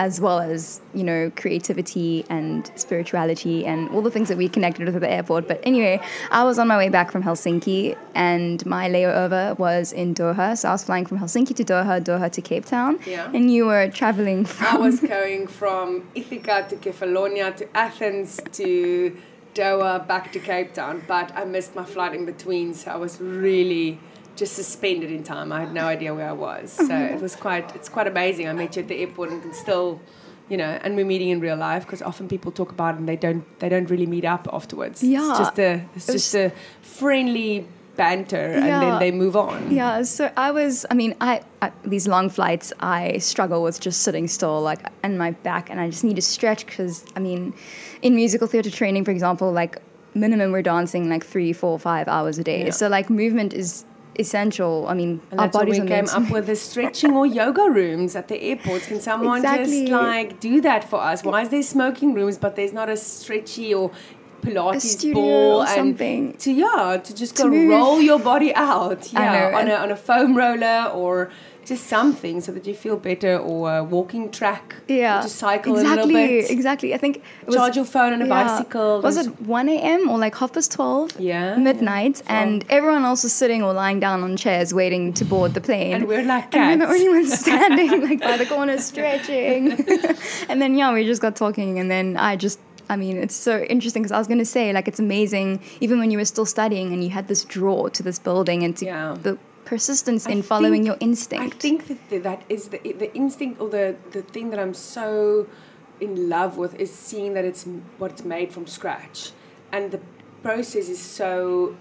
as 0.00 0.18
well 0.18 0.40
as 0.40 0.80
you 0.94 1.04
know 1.04 1.30
creativity 1.36 2.24
and 2.30 2.72
spirituality 2.74 3.66
and 3.66 3.90
all 3.90 4.00
the 4.00 4.10
things 4.10 4.28
that 4.28 4.38
we 4.38 4.48
connected 4.48 4.86
with 4.86 4.94
at 4.94 5.02
the 5.02 5.10
airport. 5.10 5.46
But 5.46 5.60
anyway, 5.62 6.00
I 6.30 6.42
was 6.42 6.58
on 6.58 6.68
my 6.68 6.78
way 6.78 6.88
back 6.88 7.10
from 7.10 7.22
Helsinki, 7.22 7.96
and 8.14 8.64
my 8.64 8.88
layover 8.88 9.58
was 9.58 9.92
in 9.92 10.14
Doha. 10.14 10.56
So 10.56 10.70
I 10.70 10.72
was 10.72 10.84
flying 10.84 11.04
from 11.04 11.18
Helsinki 11.18 11.54
to 11.56 11.64
Doha, 11.64 12.02
Doha 12.02 12.32
to 12.32 12.40
Cape 12.40 12.64
Town, 12.64 12.98
yeah. 13.06 13.30
and 13.34 13.52
you 13.52 13.66
were 13.66 13.88
traveling. 13.88 14.46
From 14.46 14.66
I 14.66 14.78
was 14.78 15.00
going 15.16 15.46
from 15.46 16.08
Ithaca 16.14 16.66
to 16.70 16.76
Kefalonia 16.76 17.54
to 17.56 17.76
Athens 17.76 18.40
to 18.52 19.16
Doha 19.54 20.06
back 20.06 20.32
to 20.32 20.38
Cape 20.38 20.72
Town, 20.72 21.02
but 21.06 21.30
I 21.36 21.44
missed 21.44 21.74
my 21.74 21.84
flight 21.84 22.14
in 22.14 22.24
between, 22.24 22.72
so 22.72 22.90
I 22.90 22.96
was 22.96 23.20
really 23.20 23.98
just 24.36 24.54
suspended 24.54 25.10
in 25.10 25.22
time. 25.22 25.52
I 25.52 25.60
had 25.60 25.72
no 25.72 25.86
idea 25.86 26.14
where 26.14 26.28
I 26.28 26.32
was. 26.32 26.72
So 26.72 26.84
mm-hmm. 26.84 27.14
it 27.14 27.20
was 27.20 27.36
quite 27.36 27.74
it's 27.74 27.88
quite 27.88 28.06
amazing. 28.06 28.48
I 28.48 28.52
met 28.52 28.76
you 28.76 28.82
at 28.82 28.88
the 28.88 28.96
airport 28.96 29.30
and 29.30 29.42
can 29.42 29.54
still 29.54 30.00
you 30.50 30.56
know, 30.56 30.78
and 30.82 30.96
we're 30.96 31.04
meeting 31.04 31.28
in 31.28 31.40
real 31.40 31.56
life 31.56 31.86
because 31.86 32.02
often 32.02 32.26
people 32.26 32.50
talk 32.50 32.72
about 32.72 32.96
it 32.96 32.98
and 32.98 33.08
they 33.08 33.16
don't 33.16 33.44
they 33.60 33.68
don't 33.68 33.88
really 33.88 34.06
meet 34.06 34.24
up 34.24 34.48
afterwards. 34.52 35.02
Yeah, 35.02 35.30
it's 35.30 35.38
just 35.38 35.58
a 35.58 35.86
it's 35.94 36.08
it 36.08 36.12
just 36.12 36.34
a 36.34 36.52
friendly 36.82 37.66
banter 37.96 38.52
yeah. 38.52 38.58
and 38.58 38.82
then 38.82 38.98
they 38.98 39.10
move 39.12 39.36
on. 39.36 39.70
Yeah, 39.70 40.02
so 40.02 40.30
I 40.36 40.50
was 40.50 40.84
I 40.90 40.94
mean, 40.94 41.14
I, 41.20 41.42
I, 41.62 41.70
these 41.84 42.08
long 42.08 42.28
flights 42.28 42.72
I 42.80 43.18
struggle 43.18 43.62
with 43.62 43.80
just 43.80 44.02
sitting 44.02 44.26
still 44.26 44.60
like 44.60 44.80
and 45.02 45.18
my 45.18 45.30
back 45.30 45.70
and 45.70 45.80
I 45.80 45.88
just 45.88 46.02
need 46.02 46.16
to 46.16 46.22
stretch 46.22 46.66
cuz 46.66 47.04
I 47.14 47.20
mean, 47.20 47.54
in 48.02 48.16
musical 48.16 48.48
theater 48.48 48.70
training 48.70 49.04
for 49.04 49.12
example, 49.12 49.52
like 49.52 49.78
minimum 50.14 50.50
we're 50.50 50.62
dancing 50.62 51.08
like 51.08 51.24
three, 51.24 51.52
four, 51.52 51.78
five 51.78 52.08
hours 52.08 52.38
a 52.38 52.44
day. 52.44 52.64
Yeah. 52.64 52.70
So 52.70 52.88
like 52.88 53.08
movement 53.08 53.52
is 53.52 53.84
essential. 54.20 54.86
I 54.88 54.94
mean, 54.94 55.20
and 55.30 55.40
our 55.40 55.48
bodies 55.48 55.80
we 55.80 55.86
came 55.86 56.08
up 56.08 56.30
with 56.30 56.46
the 56.46 56.56
stretching 56.68 57.12
or 57.14 57.26
yoga 57.26 57.70
rooms 57.70 58.14
at 58.14 58.28
the 58.28 58.40
airports. 58.40 58.86
Can 58.86 59.00
someone 59.00 59.38
exactly. 59.38 59.86
just 59.86 59.92
like 59.92 60.40
do 60.40 60.60
that 60.60 60.88
for 60.88 61.00
us? 61.00 61.24
Why 61.24 61.42
is 61.42 61.48
there 61.48 61.62
smoking 61.62 62.14
rooms, 62.14 62.38
but 62.38 62.56
there's 62.56 62.72
not 62.72 62.88
a 62.88 62.96
stretchy 62.96 63.74
or 63.74 63.90
Pilates 64.42 65.12
ball 65.12 65.62
or 65.62 65.66
something 65.66 66.34
to 66.38 66.52
yeah 66.52 67.00
to 67.02 67.14
just 67.14 67.36
to 67.36 67.42
go 67.42 67.48
move. 67.50 67.70
roll 67.70 68.00
your 68.00 68.18
body 68.18 68.54
out 68.54 69.12
yeah 69.12 69.52
on 69.54 69.68
a 69.68 69.74
on 69.74 69.90
a 69.90 69.96
foam 69.96 70.34
roller 70.34 70.90
or 70.94 71.30
just 71.64 71.86
something 71.86 72.40
so 72.40 72.52
that 72.52 72.66
you 72.66 72.74
feel 72.74 72.96
better 72.96 73.38
or 73.38 73.76
a 73.76 73.84
walking 73.84 74.30
track 74.30 74.76
yeah 74.88 75.20
to 75.20 75.28
cycle 75.28 75.76
exactly, 75.76 76.02
a 76.02 76.06
little 76.06 76.40
bit 76.40 76.50
exactly 76.50 76.94
i 76.94 76.96
think 76.96 77.22
was, 77.46 77.54
charge 77.54 77.76
your 77.76 77.84
phone 77.84 78.12
on 78.12 78.22
a 78.22 78.26
yeah. 78.26 78.44
bicycle 78.44 79.00
was 79.02 79.16
it 79.16 79.40
1 79.40 79.68
a.m 79.68 80.08
or 80.08 80.18
like 80.18 80.34
half 80.36 80.52
past 80.52 80.72
12 80.72 81.20
yeah 81.20 81.56
midnight 81.56 82.22
yeah. 82.24 82.42
and 82.42 82.64
everyone 82.68 83.04
else 83.04 83.22
was 83.22 83.32
sitting 83.32 83.62
or 83.62 83.72
lying 83.72 84.00
down 84.00 84.22
on 84.22 84.36
chairs 84.36 84.74
waiting 84.74 85.12
to 85.12 85.24
board 85.24 85.54
the 85.54 85.60
plane 85.60 85.94
and 85.94 86.08
we're 86.08 86.22
like 86.22 86.50
cats. 86.50 86.56
and 86.56 86.80
we're 86.80 86.86
the 86.86 86.92
only 86.92 87.08
ones 87.08 87.38
standing 87.46 88.02
like 88.02 88.20
by 88.20 88.36
the 88.36 88.46
corner 88.46 88.78
stretching 88.78 89.72
and 90.48 90.60
then 90.60 90.74
yeah 90.74 90.92
we 90.92 91.04
just 91.04 91.22
got 91.22 91.36
talking 91.36 91.78
and 91.78 91.90
then 91.90 92.16
i 92.16 92.36
just 92.36 92.58
I 92.90 92.96
mean, 92.96 93.18
it's 93.18 93.36
so 93.36 93.62
interesting 93.62 94.02
because 94.02 94.10
I 94.10 94.18
was 94.18 94.26
going 94.26 94.40
to 94.40 94.44
say, 94.44 94.72
like, 94.72 94.88
it's 94.88 94.98
amazing, 94.98 95.60
even 95.80 96.00
when 96.00 96.10
you 96.10 96.18
were 96.18 96.24
still 96.24 96.44
studying 96.44 96.92
and 96.92 97.04
you 97.04 97.10
had 97.10 97.28
this 97.28 97.44
draw 97.44 97.86
to 97.88 98.02
this 98.02 98.18
building 98.18 98.64
and 98.64 98.76
to 98.78 98.84
yeah. 98.84 99.16
the 99.22 99.38
persistence 99.70 100.26
in 100.26 100.42
following 100.42 100.84
your 100.84 100.96
instinct. 100.98 101.54
I 101.54 101.58
think 101.64 101.78
that 101.86 102.22
that 102.28 102.42
is 102.48 102.62
the 102.72 102.78
the 103.04 103.10
instinct 103.14 103.60
or 103.62 103.68
the 103.78 103.86
the 104.16 104.22
thing 104.34 104.50
that 104.50 104.60
I'm 104.64 104.74
so 104.74 105.46
in 106.06 106.28
love 106.28 106.56
with 106.62 106.74
is 106.84 106.90
seeing 107.08 107.34
that 107.34 107.44
it's 107.50 107.62
what 107.98 108.10
it's 108.14 108.24
made 108.24 108.52
from 108.52 108.66
scratch, 108.66 109.30
and 109.70 109.92
the 109.94 110.00
process 110.42 110.88
is 110.88 111.00
so 111.20 111.76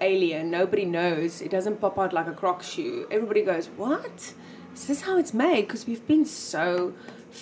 alien. 0.00 0.50
Nobody 0.50 0.86
knows. 0.98 1.42
It 1.46 1.50
doesn't 1.56 1.80
pop 1.84 1.98
out 1.98 2.12
like 2.18 2.28
a 2.34 2.36
croc 2.42 2.62
shoe. 2.62 3.06
Everybody 3.16 3.42
goes, 3.52 3.66
"What? 3.76 4.32
Is 4.74 4.86
this 4.86 5.02
how 5.02 5.18
it's 5.22 5.34
made?" 5.34 5.62
Because 5.66 5.86
we've 5.86 6.06
been 6.14 6.24
so 6.24 6.94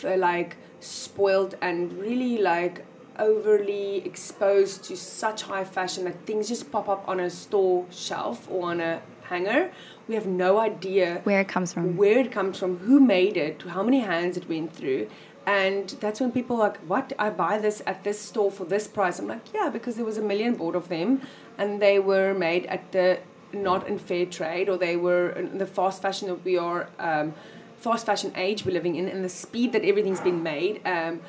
like 0.05 0.57
spoiled 0.81 1.55
and 1.69 1.93
really 2.07 2.39
like 2.39 2.85
overly 3.19 4.03
exposed 4.11 4.83
to 4.89 4.97
such 4.97 5.43
high 5.43 5.67
fashion 5.77 6.05
that 6.05 6.17
things 6.27 6.49
just 6.49 6.73
pop 6.73 6.89
up 6.89 7.03
on 7.07 7.21
a 7.21 7.31
store 7.31 7.87
shelf 7.91 8.49
or 8.51 8.71
on 8.73 8.81
a 8.81 9.01
hanger 9.25 9.71
we 10.09 10.15
have 10.15 10.27
no 10.27 10.59
idea 10.59 11.21
where 11.25 11.41
it 11.41 11.49
comes 11.49 11.73
from, 11.73 11.97
where 11.97 12.19
it 12.19 12.33
comes 12.33 12.59
from, 12.59 12.79
who 12.79 13.01
made 13.01 13.37
it, 13.37 13.63
how 13.63 13.83
many 13.83 14.01
hands 14.01 14.37
it 14.37 14.49
went 14.49 14.73
through. 14.73 15.09
And 15.47 15.89
that's 16.01 16.21
when 16.21 16.31
people 16.31 16.57
are 16.57 16.69
like, 16.69 16.79
what? 16.81 17.13
I 17.19 17.31
buy 17.31 17.59
this 17.59 17.83
at 17.87 18.05
this 18.05 18.21
store 18.21 18.51
for 18.51 18.65
this 18.65 18.87
price. 18.87 19.19
I'm 19.19 19.27
like, 19.27 19.53
yeah, 19.53 19.71
because 19.71 19.97
there 19.97 20.05
was 20.05 20.19
a 20.19 20.23
million 20.23 20.55
board 20.55 20.77
of 20.77 20.89
them 20.89 21.23
and 21.59 21.83
they 21.83 21.99
were 21.99 22.33
made 22.35 22.67
at 22.67 22.93
the 22.93 23.21
not 23.53 23.87
in 23.89 23.99
fair 23.99 24.25
trade 24.25 24.69
or 24.69 24.79
they 24.79 24.97
were 24.97 25.31
in 25.31 25.59
the 25.59 25.67
fast 25.67 26.01
fashion 26.01 26.29
that 26.29 26.45
we 26.45 26.57
are, 26.57 26.89
um, 26.99 27.35
fast 27.79 28.07
fashion 28.07 28.33
age 28.37 28.65
we're 28.65 28.73
living 28.73 28.95
in 28.95 29.09
and 29.09 29.25
the 29.25 29.29
speed 29.29 29.73
that 29.73 29.85
everything's 29.85 30.21
been 30.21 30.43
made. 30.43 30.81
Um, 30.87 31.21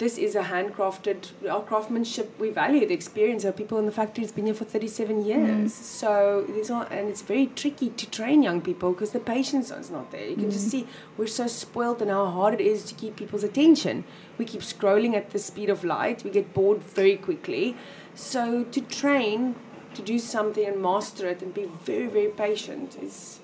this 0.00 0.16
is 0.16 0.34
a 0.34 0.42
handcrafted 0.44 1.26
our 1.54 1.62
craftsmanship 1.62 2.28
we 2.40 2.48
value 2.48 2.86
the 2.86 2.94
experience 2.94 3.44
of 3.44 3.54
people 3.54 3.78
in 3.78 3.84
the 3.84 3.92
factory. 3.92 4.24
Has 4.24 4.32
been 4.32 4.46
here 4.46 4.54
for 4.54 4.64
37 4.64 5.24
years. 5.24 5.48
Mm. 5.48 5.68
so 5.70 6.44
these 6.48 6.70
are 6.70 6.86
and 6.90 7.08
it's 7.08 7.20
very 7.20 7.46
tricky 7.48 7.90
to 7.90 8.10
train 8.10 8.42
young 8.42 8.62
people 8.62 8.92
because 8.92 9.10
the 9.10 9.20
patience 9.20 9.70
is 9.70 9.90
not 9.90 10.10
there. 10.10 10.26
You 10.26 10.36
can 10.36 10.46
mm. 10.46 10.52
just 10.52 10.70
see 10.70 10.86
we're 11.18 11.26
so 11.26 11.46
spoiled 11.46 12.00
and 12.00 12.10
how 12.10 12.24
hard 12.26 12.54
it 12.54 12.62
is 12.62 12.82
to 12.84 12.94
keep 12.94 13.16
people's 13.16 13.44
attention. 13.44 14.04
We 14.38 14.46
keep 14.46 14.62
scrolling 14.62 15.14
at 15.14 15.30
the 15.30 15.38
speed 15.38 15.68
of 15.68 15.84
light. 15.84 16.24
We 16.24 16.30
get 16.30 16.54
bored 16.54 16.82
very 16.82 17.16
quickly. 17.16 17.76
So 18.14 18.64
to 18.64 18.80
train 18.80 19.54
to 19.94 20.02
do 20.02 20.18
something 20.18 20.64
and 20.64 20.80
master 20.80 21.28
it 21.28 21.42
and 21.42 21.52
be 21.52 21.66
very 21.84 22.06
very 22.06 22.32
patient 22.44 22.96
is 23.02 23.40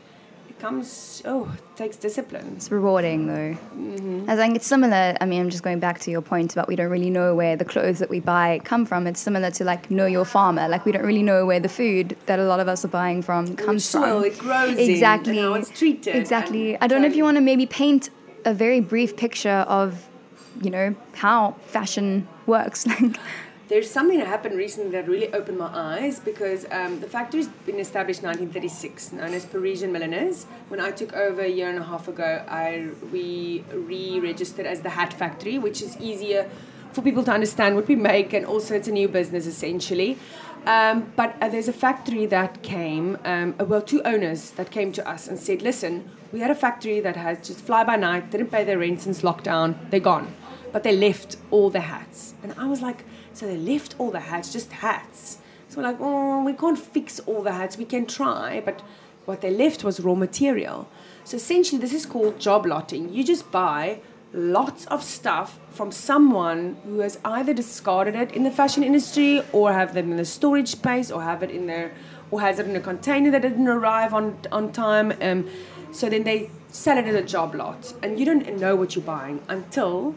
comes 0.59 1.23
oh 1.25 1.51
it 1.55 1.77
takes 1.77 1.97
discipline. 1.97 2.55
It's 2.57 2.71
rewarding 2.71 3.27
though. 3.27 3.57
Mm-hmm. 3.77 4.31
i 4.31 4.37
think 4.37 4.57
it's 4.57 4.67
similar 4.67 5.17
i 5.21 5.27
mean 5.27 5.41
i'm 5.43 5.51
just 5.51 5.63
going 5.63 5.81
back 5.81 5.99
to 6.01 6.11
your 6.11 6.23
point 6.23 6.53
about 6.53 6.69
we 6.69 6.77
don't 6.77 6.91
really 6.91 7.11
know 7.11 7.35
where 7.35 7.57
the 7.57 7.65
clothes 7.65 7.99
that 7.99 8.11
we 8.11 8.21
buy 8.21 8.61
come 8.65 8.87
from. 8.87 9.07
It's 9.07 9.21
similar 9.21 9.51
to 9.53 9.65
like 9.65 9.91
know 9.91 10.07
your 10.07 10.25
farmer. 10.25 10.69
Like 10.69 10.85
we 10.85 10.93
don't 10.93 11.05
really 11.05 11.23
know 11.23 11.47
where 11.47 11.61
the 11.61 11.69
food 11.69 12.17
that 12.27 12.39
a 12.39 12.45
lot 12.45 12.61
of 12.61 12.69
us 12.69 12.85
are 12.85 12.89
buying 12.89 13.23
from 13.23 13.57
comes 13.57 13.95
Which 13.95 14.03
from. 14.03 14.25
it 14.25 14.39
grows 14.39 14.77
exactly. 14.79 15.39
in, 15.39 15.45
how 15.45 15.55
it's 15.55 15.71
treated 15.71 16.17
exactly. 16.17 16.81
i 16.81 16.87
don't 16.87 17.03
know 17.03 17.09
if 17.09 17.17
you 17.17 17.25
want 17.25 17.37
to 17.37 17.41
maybe 17.41 17.67
paint 17.67 18.11
a 18.45 18.55
very 18.55 18.81
brief 18.81 19.17
picture 19.17 19.65
of 19.69 20.09
you 20.63 20.71
know 20.71 20.95
how 21.15 21.57
fashion 21.67 22.27
works. 22.47 22.87
Like 23.01 23.19
there's 23.69 23.91
something 23.91 24.19
that 24.19 24.29
happened 24.29 24.57
recently 24.57 24.91
that 24.93 25.09
really 25.09 25.33
opened 25.33 25.59
my 25.59 25.71
eyes 25.73 26.21
because 26.21 26.67
um, 26.71 27.01
the 27.01 27.09
factory's 27.09 27.49
been 27.67 27.81
established 27.81 28.23
1936, 28.23 29.13
known 29.13 29.35
as 29.35 29.45
Parisian 29.45 29.91
Milliners. 29.93 30.45
When 30.69 30.81
I 30.81 30.93
took 30.93 31.13
over 31.15 31.41
a 31.41 31.49
year 31.49 31.69
and 31.69 31.79
a 31.79 31.83
half 31.83 32.07
ago, 32.07 32.45
I 32.49 32.89
we 33.13 33.65
re-registered 33.73 34.67
as 34.67 34.83
the 34.83 34.91
Hat 34.91 35.13
Factory, 35.13 35.59
which 35.59 35.83
is 35.83 35.97
easier 35.99 36.49
for 36.93 37.03
people 37.03 37.25
to 37.25 37.33
understand 37.33 37.75
what 37.75 37.89
we 37.89 37.97
make, 37.97 38.33
and 38.33 38.47
also 38.47 38.75
it's 38.77 38.89
a 38.89 38.93
new 38.93 39.09
business 39.09 39.47
essentially. 39.47 40.17
Um, 40.65 41.13
but 41.17 41.37
uh, 41.41 41.49
there's 41.49 41.69
a 41.69 41.73
factory 41.73 42.27
that 42.27 42.63
came, 42.63 43.19
um, 43.25 43.55
uh, 43.61 43.65
well, 43.65 43.83
two 43.83 44.03
owners 44.03 44.51
that 44.53 44.71
came 44.71 44.93
to 44.93 45.09
us 45.09 45.27
and 45.27 45.39
said, 45.41 45.61
"Listen, 45.61 46.09
we 46.33 46.39
had 46.39 46.53
a 46.53 46.55
factory 46.55 47.01
that 47.01 47.17
has 47.17 47.45
just 47.45 47.61
fly 47.61 47.83
by 47.83 47.97
night, 47.97 48.31
didn't 48.31 48.53
pay 48.53 48.63
their 48.63 48.79
rent 48.79 49.01
since 49.01 49.23
lockdown. 49.23 49.75
They're 49.91 49.99
gone, 49.99 50.33
but 50.73 50.85
they 50.85 50.97
left 50.97 51.37
all 51.51 51.69
the 51.69 51.81
hats." 51.81 52.35
And 52.45 52.55
I 52.57 52.67
was 52.67 52.81
like 52.81 53.05
so 53.37 53.47
they 53.47 53.57
left 53.57 53.95
all 53.99 54.11
the 54.11 54.21
hats, 54.21 54.53
just 54.53 54.73
hats. 54.73 55.39
So 55.69 55.77
we're 55.77 55.89
like, 55.91 56.01
oh, 56.01 56.45
we 56.45 56.55
can't 56.55 56.79
fix 56.79 57.21
all 57.21 57.43
the 57.43 57.53
hats. 57.53 57.77
We 57.77 57.85
can 57.85 58.07
try, 58.07 58.63
but 58.65 58.83
what 59.27 59.41
they 59.41 59.51
left 59.51 59.85
was 59.85 60.01
raw 60.01 60.15
material. 60.15 60.89
So 61.25 61.37
essentially, 61.37 61.81
this 61.81 61.93
is 61.93 62.07
called 62.07 62.41
job 62.41 62.67
lotting. 62.67 63.13
You 63.13 63.23
just 63.25 63.51
buy 63.51 64.01
lots 64.33 64.87
of 64.87 65.03
stuff 65.03 65.59
from 65.71 65.93
someone 65.93 66.77
who 66.85 67.01
has 67.01 67.19
either 67.25 67.53
discarded 67.55 68.15
it 68.15 68.33
in 68.33 68.43
the 68.45 68.51
fashion 68.51 68.83
industry 68.83 69.43
or 69.53 69.73
have 69.73 69.93
them 69.95 70.11
in 70.13 70.17
the 70.17 70.25
storage 70.25 70.69
space 70.69 71.11
or 71.11 71.23
have 71.23 71.43
it 71.43 71.51
in 71.51 71.67
their 71.67 71.93
or 72.31 72.41
has 72.41 72.59
it 72.59 72.67
in 72.67 72.75
a 72.75 72.81
container 72.81 73.31
that 73.31 73.43
didn't 73.43 73.69
arrive 73.69 74.13
on 74.15 74.39
on 74.51 74.73
time. 74.73 75.13
Um, 75.21 75.49
So 75.93 76.09
then 76.11 76.25
they 76.25 76.51
sell 76.69 76.99
it 76.99 77.07
as 77.07 77.15
a 77.15 77.23
job 77.23 77.55
lot, 77.55 77.95
and 78.03 78.19
you 78.19 78.27
don't 78.27 78.47
know 78.59 78.77
what 78.77 78.95
you're 78.95 79.05
buying 79.05 79.41
until 79.49 80.15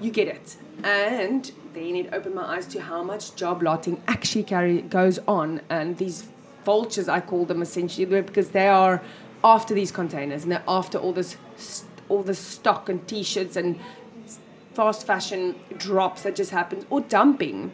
you 0.00 0.10
get 0.12 0.28
it. 0.28 0.56
And 0.84 1.50
then 1.72 1.96
it 1.96 2.12
opened 2.12 2.34
my 2.34 2.56
eyes 2.56 2.66
to 2.66 2.80
how 2.80 3.02
much 3.02 3.34
job 3.34 3.62
lotting 3.62 4.02
actually 4.08 4.44
carry 4.44 4.82
goes 4.82 5.18
on, 5.26 5.60
and 5.68 5.98
these 5.98 6.28
vultures 6.64 7.08
I 7.08 7.20
call 7.20 7.46
them 7.46 7.62
essentially 7.62 8.04
because 8.20 8.50
they 8.50 8.68
are 8.68 9.02
after 9.42 9.72
these 9.72 9.90
containers 9.90 10.42
and 10.42 10.52
they're 10.52 10.62
after 10.68 10.98
all 10.98 11.12
this 11.12 11.36
all 12.08 12.22
the 12.22 12.34
stock 12.34 12.88
and 12.88 13.06
t-shirts 13.08 13.56
and 13.56 13.78
fast 14.74 15.06
fashion 15.06 15.54
drops 15.78 16.22
that 16.22 16.34
just 16.34 16.50
happens 16.50 16.84
or 16.90 17.00
dumping. 17.00 17.72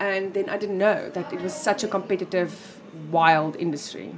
And 0.00 0.34
then 0.34 0.48
I 0.48 0.56
didn't 0.56 0.78
know 0.78 1.10
that 1.10 1.32
it 1.32 1.40
was 1.40 1.54
such 1.54 1.84
a 1.84 1.88
competitive 1.88 2.80
wild 3.10 3.56
industry. 3.56 4.14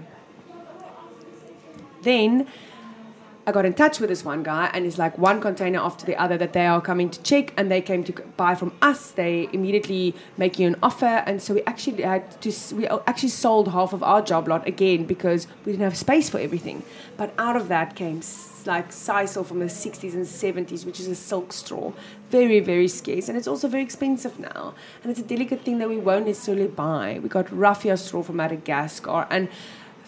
Then 2.03 2.47
I 3.49 3.53
got 3.53 3.65
in 3.65 3.75
touch 3.75 4.01
with 4.01 4.11
this 4.11 4.25
one 4.25 4.43
guy, 4.43 4.71
and 4.75 4.85
it's 4.85 4.99
like 4.99 5.17
one 5.19 5.41
container 5.41 5.79
after 5.79 6.05
the 6.05 6.17
other 6.17 6.37
that 6.37 6.53
they 6.53 6.67
are 6.67 6.81
coming 6.81 7.11
to 7.11 7.23
check, 7.23 7.53
and 7.57 7.71
they 7.71 7.81
came 7.81 8.03
to 8.03 8.13
buy 8.37 8.57
from 8.57 8.73
us. 8.83 9.13
They 9.13 9.49
immediately 9.53 10.17
make 10.37 10.59
you 10.59 10.67
an 10.67 10.75
offer, 10.83 11.23
and 11.27 11.41
so 11.41 11.55
we 11.55 11.63
actually 11.63 12.03
had 12.03 12.41
to 12.43 12.53
we 12.75 12.89
actually 12.89 13.29
sold 13.29 13.69
half 13.69 13.93
of 13.93 14.03
our 14.03 14.21
job 14.21 14.49
lot 14.49 14.67
again 14.67 15.05
because 15.05 15.47
we 15.65 15.71
didn't 15.71 15.85
have 15.85 15.97
space 15.97 16.29
for 16.29 16.41
everything. 16.41 16.83
But 17.17 17.33
out 17.39 17.55
of 17.55 17.69
that 17.69 17.95
came 17.95 18.21
like 18.67 18.91
sisal 18.91 19.47
from 19.47 19.61
the 19.61 19.67
60s 19.67 20.15
and 20.15 20.27
70s, 20.27 20.85
which 20.85 20.99
is 20.99 21.07
a 21.07 21.15
silk 21.15 21.53
straw, 21.53 21.93
very 22.31 22.59
very 22.59 22.89
scarce, 22.89 23.29
and 23.29 23.39
it's 23.39 23.47
also 23.47 23.69
very 23.69 23.85
expensive 23.85 24.41
now, 24.41 24.75
and 25.05 25.11
it's 25.13 25.21
a 25.21 25.29
delicate 25.35 25.63
thing 25.63 25.79
that 25.79 25.89
we 25.89 25.99
won't 25.99 26.27
necessarily 26.27 26.67
buy. 26.67 27.21
We 27.23 27.29
got 27.29 27.49
raffia 27.53 27.97
straw 27.97 28.25
from 28.25 28.37
Madagascar, 28.37 29.29
and 29.31 29.49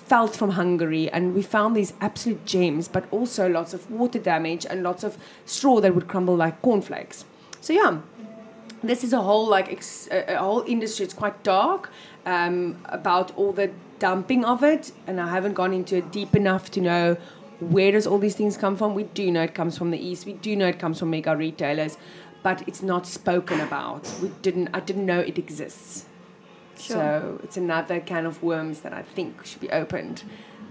felt 0.09 0.35
from 0.35 0.51
Hungary, 0.51 1.11
and 1.11 1.35
we 1.35 1.43
found 1.43 1.77
these 1.77 1.93
absolute 2.01 2.45
gems, 2.47 2.89
but 2.89 3.05
also 3.11 3.49
lots 3.49 3.75
of 3.75 3.91
water 3.91 4.19
damage 4.19 4.65
and 4.65 4.83
lots 4.83 5.05
of 5.05 5.19
straw 5.45 5.81
that 5.81 5.95
would 5.95 6.09
crumble 6.09 6.37
like 6.37 6.61
cornflakes. 6.63 7.25
So 7.61 7.73
yeah, 7.73 7.99
this 8.83 9.05
is 9.05 9.13
a 9.13 9.23
whole 9.23 9.47
like 9.47 9.71
ex- 9.71 10.09
a 10.11 10.37
whole 10.37 10.63
industry. 10.67 11.05
It's 11.05 11.15
quite 11.15 11.43
dark 11.43 11.91
um, 12.25 12.79
about 12.87 13.37
all 13.37 13.53
the 13.53 13.71
dumping 13.99 14.45
of 14.45 14.63
it, 14.63 14.93
and 15.07 15.21
I 15.21 15.29
haven't 15.29 15.55
gone 15.55 15.73
into 15.73 15.97
it 15.97 16.11
deep 16.11 16.35
enough 16.35 16.71
to 16.73 16.81
know 16.81 17.17
where 17.61 17.93
does 17.93 18.07
all 18.07 18.19
these 18.19 18.37
things 18.37 18.57
come 18.57 18.77
from. 18.77 18.95
We 18.95 19.05
do 19.05 19.31
know 19.31 19.43
it 19.43 19.55
comes 19.55 19.77
from 19.77 19.91
the 19.91 19.99
east. 19.99 20.27
We 20.27 20.35
do 20.35 20.57
know 20.57 20.69
it 20.69 20.79
comes 20.79 21.01
from 21.01 21.11
mega 21.11 21.37
retailers, 21.37 21.99
but 22.43 22.67
it's 22.69 22.83
not 22.83 23.07
spoken 23.07 23.61
about. 23.61 24.13
We 24.23 24.31
didn't. 24.43 24.69
I 24.73 24.81
didn't 24.81 25.07
know 25.07 25.21
it 25.21 25.39
exists. 25.39 26.08
Sure. 26.79 26.97
So 26.97 27.41
it's 27.43 27.57
another 27.57 28.01
can 28.01 28.27
of 28.27 28.43
worms 28.43 28.81
that 28.81 28.93
I 28.93 29.03
think 29.03 29.45
should 29.45 29.61
be 29.61 29.71
opened. 29.71 30.23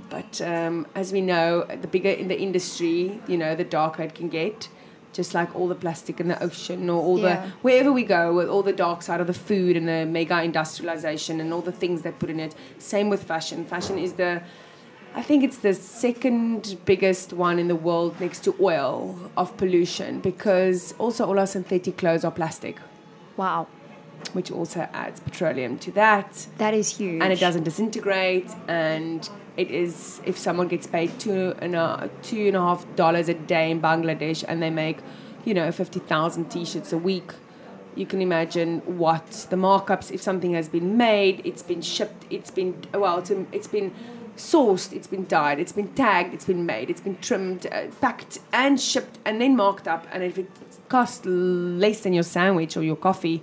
But 0.09 0.41
um, 0.41 0.87
as 0.95 1.11
we 1.11 1.21
know, 1.21 1.65
the 1.65 1.87
bigger 1.87 2.09
in 2.09 2.27
the 2.27 2.39
industry, 2.39 3.21
you 3.27 3.37
know, 3.37 3.55
the 3.55 3.63
darker 3.63 4.03
it 4.03 4.15
can 4.15 4.29
get. 4.29 4.69
Just 5.13 5.33
like 5.33 5.55
all 5.55 5.67
the 5.67 5.75
plastic 5.75 6.19
in 6.19 6.27
the 6.27 6.41
ocean, 6.43 6.89
or 6.91 7.01
all 7.01 7.17
yeah. 7.17 7.41
the 7.41 7.51
wherever 7.61 7.91
we 7.91 8.03
go, 8.03 8.35
with 8.35 8.47
all 8.47 8.61
the 8.61 8.73
dark 8.73 9.01
side 9.01 9.19
of 9.19 9.25
the 9.25 9.33
food 9.33 9.75
and 9.75 9.87
the 9.87 10.05
mega 10.05 10.43
industrialization 10.43 11.41
and 11.41 11.51
all 11.51 11.61
the 11.61 11.71
things 11.71 12.03
they 12.03 12.11
put 12.11 12.29
in 12.29 12.39
it. 12.39 12.53
Same 12.77 13.09
with 13.09 13.23
fashion. 13.23 13.65
Fashion 13.65 13.97
is 13.97 14.13
the, 14.13 14.43
I 15.15 15.23
think 15.23 15.43
it's 15.43 15.57
the 15.57 15.73
second 15.73 16.77
biggest 16.85 17.33
one 17.33 17.57
in 17.57 17.67
the 17.67 17.75
world 17.75 18.19
next 18.19 18.43
to 18.43 18.55
oil 18.61 19.31
of 19.35 19.57
pollution 19.57 20.19
because 20.19 20.93
also 20.99 21.25
all 21.25 21.39
our 21.39 21.47
synthetic 21.47 21.97
clothes 21.97 22.23
are 22.23 22.31
plastic. 22.31 22.77
Wow 23.37 23.67
which 24.33 24.51
also 24.51 24.81
adds 24.93 25.19
petroleum 25.19 25.77
to 25.79 25.91
that. 25.91 26.47
That 26.57 26.73
is 26.73 26.97
huge. 26.97 27.21
And 27.21 27.31
it 27.33 27.39
doesn't 27.39 27.63
disintegrate. 27.63 28.49
And 28.67 29.27
it 29.55 29.71
is, 29.71 30.21
if 30.25 30.37
someone 30.37 30.67
gets 30.67 30.87
paid 30.87 31.19
two 31.19 31.55
and 31.59 31.75
a, 31.75 32.09
two 32.21 32.47
and 32.47 32.55
a 32.55 32.61
half 32.61 32.95
dollars 32.95 33.29
a 33.29 33.33
day 33.33 33.71
in 33.71 33.81
Bangladesh 33.81 34.43
and 34.47 34.61
they 34.61 34.69
make, 34.69 34.99
you 35.45 35.53
know, 35.53 35.71
50,000 35.71 36.49
t 36.49 36.65
shirts 36.65 36.93
a 36.93 36.97
week, 36.97 37.31
you 37.95 38.05
can 38.05 38.21
imagine 38.21 38.81
what 38.85 39.47
the 39.49 39.55
markups, 39.55 40.11
if 40.11 40.21
something 40.21 40.53
has 40.53 40.69
been 40.69 40.97
made, 40.97 41.41
it's 41.43 41.63
been 41.63 41.81
shipped, 41.81 42.25
it's 42.29 42.51
been, 42.51 42.83
well, 42.93 43.17
it's, 43.17 43.31
it's 43.51 43.67
been 43.67 43.93
sourced, 44.35 44.93
it's 44.93 45.07
been 45.07 45.25
dyed, 45.25 45.59
it's 45.59 45.71
been 45.71 45.91
tagged, 45.93 46.33
it's 46.33 46.45
been 46.45 46.65
made, 46.65 46.91
it's 46.91 47.01
been 47.01 47.17
trimmed, 47.17 47.65
uh, 47.71 47.87
packed, 47.99 48.37
and 48.53 48.79
shipped, 48.79 49.17
and 49.25 49.41
then 49.41 49.55
marked 49.55 49.87
up. 49.87 50.05
And 50.11 50.23
if 50.23 50.37
it 50.37 50.49
costs 50.89 51.25
less 51.25 52.01
than 52.01 52.13
your 52.13 52.23
sandwich 52.23 52.77
or 52.77 52.83
your 52.83 52.95
coffee, 52.95 53.41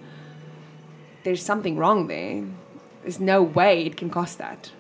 there's 1.25 1.43
something 1.43 1.77
wrong 1.77 2.07
there. 2.07 2.45
There's 3.03 3.21
no 3.21 3.43
way 3.43 3.85
it 3.85 3.97
can 3.97 4.11
cost 4.11 4.39
that. 4.39 4.71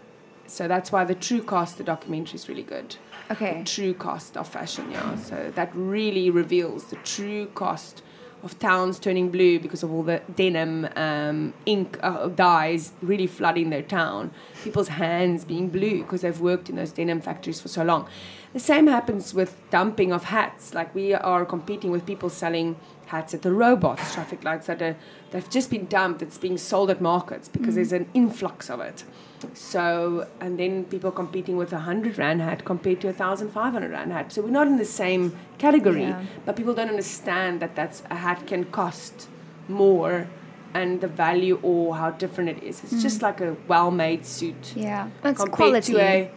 So 0.46 0.68
that's 0.68 0.92
why 0.92 1.04
the 1.04 1.14
true 1.14 1.42
cost, 1.42 1.78
the 1.78 1.84
documentary 1.84 2.36
is 2.36 2.48
really 2.48 2.62
good. 2.62 2.96
Okay. 3.30 3.58
The 3.58 3.64
true 3.64 3.94
cost 3.94 4.36
of 4.36 4.46
fashion, 4.46 4.90
yeah. 4.90 5.16
So 5.16 5.50
that 5.54 5.70
really 5.74 6.30
reveals 6.30 6.84
the 6.84 6.96
true 6.96 7.46
cost 7.46 8.02
of 8.42 8.58
towns 8.58 8.98
turning 8.98 9.30
blue 9.30 9.58
because 9.58 9.82
of 9.82 9.90
all 9.90 10.02
the 10.02 10.20
denim 10.36 10.86
um, 10.96 11.54
ink 11.64 11.98
uh, 12.02 12.28
dyes 12.28 12.92
really 13.00 13.26
flooding 13.26 13.70
their 13.70 13.82
town. 13.82 14.30
People's 14.62 14.88
hands 14.88 15.46
being 15.46 15.70
blue 15.70 16.02
because 16.02 16.20
they've 16.20 16.40
worked 16.40 16.68
in 16.68 16.76
those 16.76 16.92
denim 16.92 17.22
factories 17.22 17.60
for 17.62 17.68
so 17.68 17.82
long. 17.82 18.06
The 18.52 18.60
same 18.60 18.86
happens 18.86 19.32
with 19.32 19.56
dumping 19.70 20.12
of 20.12 20.24
hats. 20.24 20.74
Like 20.74 20.94
we 20.94 21.14
are 21.14 21.46
competing 21.46 21.90
with 21.90 22.04
people 22.04 22.28
selling 22.28 22.76
hats 23.06 23.34
at 23.34 23.42
the 23.42 23.52
robots, 23.52 24.14
traffic 24.14 24.44
lights 24.44 24.66
that 24.66 24.80
are 24.82 24.96
they've 25.30 25.50
just 25.50 25.70
been 25.70 25.86
dumped. 25.86 26.22
It's 26.22 26.38
being 26.38 26.58
sold 26.58 26.90
at 26.90 27.00
markets 27.00 27.48
because 27.48 27.72
mm. 27.72 27.76
there's 27.76 27.92
an 27.92 28.08
influx 28.14 28.70
of 28.70 28.80
it. 28.80 29.04
So 29.52 30.26
and 30.40 30.58
then 30.58 30.84
people 30.84 31.10
competing 31.10 31.56
with 31.56 31.72
a 31.72 31.80
hundred 31.80 32.18
rand 32.18 32.40
hat 32.40 32.64
compared 32.64 33.00
to 33.02 33.08
a 33.08 33.12
thousand 33.12 33.50
five 33.50 33.72
hundred 33.72 33.92
rand 33.92 34.12
hat. 34.12 34.32
So 34.32 34.42
we're 34.42 34.50
not 34.50 34.66
in 34.66 34.78
the 34.78 34.84
same 34.84 35.36
category, 35.58 36.02
yeah. 36.02 36.24
but 36.44 36.56
people 36.56 36.74
don't 36.74 36.88
understand 36.88 37.60
that 37.60 37.76
that's 37.76 38.02
a 38.10 38.16
hat 38.16 38.46
can 38.46 38.64
cost 38.64 39.28
more 39.68 40.28
and 40.72 41.00
the 41.00 41.08
value 41.08 41.58
or 41.62 41.96
how 41.96 42.10
different 42.10 42.50
it 42.50 42.62
is. 42.62 42.82
It's 42.82 42.94
mm. 42.94 43.02
just 43.02 43.22
like 43.22 43.40
a 43.40 43.56
well-made 43.68 44.26
suit. 44.26 44.72
Yeah, 44.74 45.10
that's 45.22 45.38
compared 45.38 45.56
quality. 45.56 45.92
to 45.92 46.00
a 46.00 46.30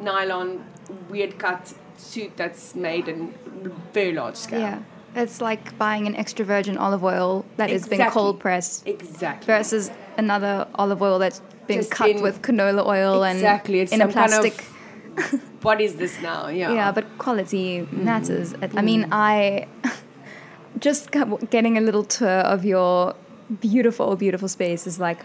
nylon 0.00 0.64
weird 1.10 1.38
cut 1.38 1.74
suit 1.96 2.36
that's 2.36 2.74
made 2.74 3.08
in 3.08 3.34
very 3.92 4.12
large 4.12 4.36
scale. 4.36 4.60
Yeah. 4.60 4.82
It's 5.14 5.40
like 5.40 5.76
buying 5.78 6.06
an 6.06 6.16
extra 6.16 6.44
virgin 6.44 6.76
olive 6.76 7.04
oil 7.04 7.44
that 7.56 7.70
exactly. 7.70 7.98
has 7.98 8.06
been 8.06 8.10
cold 8.12 8.40
pressed. 8.40 8.86
Exactly. 8.86 9.46
Versus 9.46 9.90
another 10.16 10.66
olive 10.74 11.02
oil 11.02 11.18
that's 11.18 11.40
been 11.66 11.78
Just 11.78 11.90
cut 11.90 12.20
with 12.20 12.42
canola 12.42 12.84
oil 12.86 13.22
exactly. 13.22 13.80
and 13.80 13.82
it's 13.84 13.92
in 13.92 14.00
a 14.00 14.08
plastic. 14.08 14.64
Kind 15.16 15.34
of, 15.34 15.40
what 15.62 15.80
is 15.80 15.96
this 15.96 16.20
now? 16.20 16.48
Yeah. 16.48 16.72
Yeah, 16.72 16.92
but 16.92 17.18
quality 17.18 17.80
mm. 17.80 17.92
matters. 17.92 18.52
Mm. 18.54 18.78
I 18.78 18.82
mean, 18.82 19.08
I 19.12 19.66
just 20.78 21.10
getting 21.50 21.78
a 21.78 21.80
little 21.80 22.04
tour 22.04 22.40
of 22.40 22.64
your 22.64 23.14
beautiful, 23.60 24.16
beautiful 24.16 24.48
space 24.48 24.86
is 24.86 24.98
like, 24.98 25.20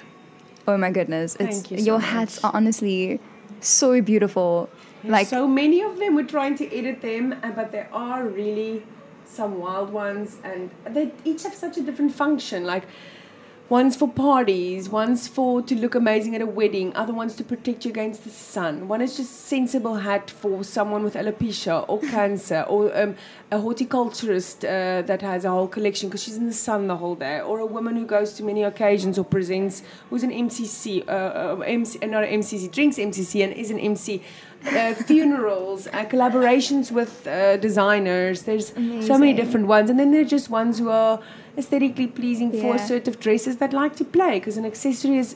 oh 0.68 0.78
my 0.78 0.92
goodness! 0.92 1.36
It's 1.40 1.72
you 1.72 1.80
so 1.80 1.84
your 1.84 2.00
much. 2.00 2.10
hats 2.10 2.44
are 2.44 2.52
honestly 2.54 3.20
so 3.60 4.02
beautiful. 4.02 4.70
There's 5.02 5.12
like 5.12 5.28
so 5.28 5.48
many 5.48 5.82
of 5.82 5.98
them. 5.98 6.16
We're 6.16 6.28
trying 6.28 6.56
to 6.58 6.78
edit 6.78 7.02
them, 7.02 7.36
but 7.56 7.72
they 7.72 7.88
are 7.92 8.24
really 8.26 8.84
some 9.30 9.60
wild 9.60 9.92
ones, 9.92 10.38
and 10.44 10.72
they 10.86 11.12
each 11.24 11.44
have 11.44 11.54
such 11.54 11.78
a 11.78 11.82
different 11.82 12.14
function. 12.14 12.66
Like 12.66 12.86
one's 13.70 13.96
for 13.96 14.08
parties, 14.08 14.90
one's 14.90 15.28
for 15.28 15.62
to 15.62 15.76
look 15.76 15.94
amazing 15.94 16.36
at 16.36 16.42
a 16.42 16.46
wedding, 16.46 16.92
other 16.96 17.14
ones 17.14 17.36
to 17.36 17.44
protect 17.44 17.86
you 17.86 17.92
against 17.92 18.24
the 18.24 18.30
sun. 18.32 18.88
One 18.88 19.00
is 19.00 19.16
just 19.16 19.46
sensible 19.46 19.98
hat 19.98 20.32
for 20.32 20.64
someone 20.64 21.04
with 21.04 21.14
alopecia 21.14 21.86
or 21.88 22.00
cancer, 22.16 22.66
or 22.68 22.98
um, 23.00 23.16
a 23.52 23.60
horticulturist 23.60 24.66
uh, 24.66 25.04
that 25.04 25.22
has 25.22 25.46
a 25.46 25.50
whole 25.50 25.68
collection 25.68 26.10
because 26.10 26.24
she's 26.24 26.38
in 26.38 26.48
the 26.48 26.54
sun 26.54 26.88
the 26.88 26.98
whole 26.98 27.16
day, 27.16 27.40
or 27.40 27.60
a 27.60 27.66
woman 27.66 27.96
who 27.96 28.06
goes 28.06 28.34
to 28.34 28.44
many 28.44 28.64
occasions 28.64 29.20
or 29.20 29.24
presents, 29.24 29.84
who's 30.10 30.24
an 30.24 30.32
MCC, 30.32 31.08
uh, 31.08 31.12
uh, 31.12 31.64
MC, 31.66 32.00
not 32.08 32.24
an 32.24 32.42
MCC, 32.42 32.72
drinks 32.72 32.98
MCC 32.98 33.44
and 33.44 33.54
is 33.54 33.70
an 33.70 33.80
MC 33.80 34.24
uh, 34.66 34.94
funerals, 34.94 35.88
uh, 35.88 36.06
collaborations 36.06 36.92
with 36.92 37.26
uh, 37.28 37.58
designers. 37.58 38.44
There's 38.44 38.72
Amazing. 38.72 39.02
so 39.04 39.18
many 39.18 39.34
different 39.34 39.68
ones, 39.68 39.90
and 39.90 40.00
then 40.00 40.12
there 40.12 40.22
are 40.22 40.32
just 40.38 40.50
ones 40.50 40.80
who 40.80 40.90
are 40.90 41.20
aesthetically 41.58 42.08
pleasing 42.08 42.54
yeah. 42.54 42.62
for 42.62 42.76
assertive 42.76 43.20
dresses 43.20 43.58
that 43.58 43.74
like 43.74 43.96
to 43.98 44.06
play. 44.06 44.40
Because 44.40 44.58
an 44.58 44.66
accessory 44.66 45.18
is 45.18 45.36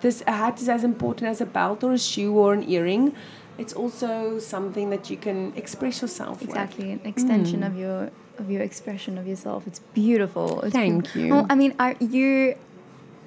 this 0.00 0.22
a 0.26 0.32
hat 0.32 0.60
is 0.60 0.68
as 0.68 0.84
important 0.84 1.28
as 1.28 1.40
a 1.40 1.46
belt 1.46 1.82
or 1.82 1.92
a 1.92 1.98
shoe 1.98 2.32
or 2.36 2.52
an 2.52 2.68
earring. 2.68 3.14
It's 3.58 3.72
also 3.72 4.38
something 4.38 4.90
that 4.90 5.10
you 5.10 5.16
can 5.16 5.52
express 5.56 6.00
yourself 6.00 6.42
exactly 6.42 6.90
with. 6.90 7.00
an 7.02 7.06
extension 7.08 7.60
mm. 7.60 7.66
of 7.66 7.76
your 7.76 8.10
of 8.38 8.50
your 8.50 8.62
expression 8.62 9.18
of 9.18 9.26
yourself. 9.26 9.66
It's 9.66 9.80
beautiful. 9.94 10.60
It's 10.62 10.72
Thank 10.72 11.14
you. 11.16 11.34
Well, 11.34 11.46
I 11.50 11.54
mean, 11.56 11.74
are 11.78 11.96
you? 11.98 12.54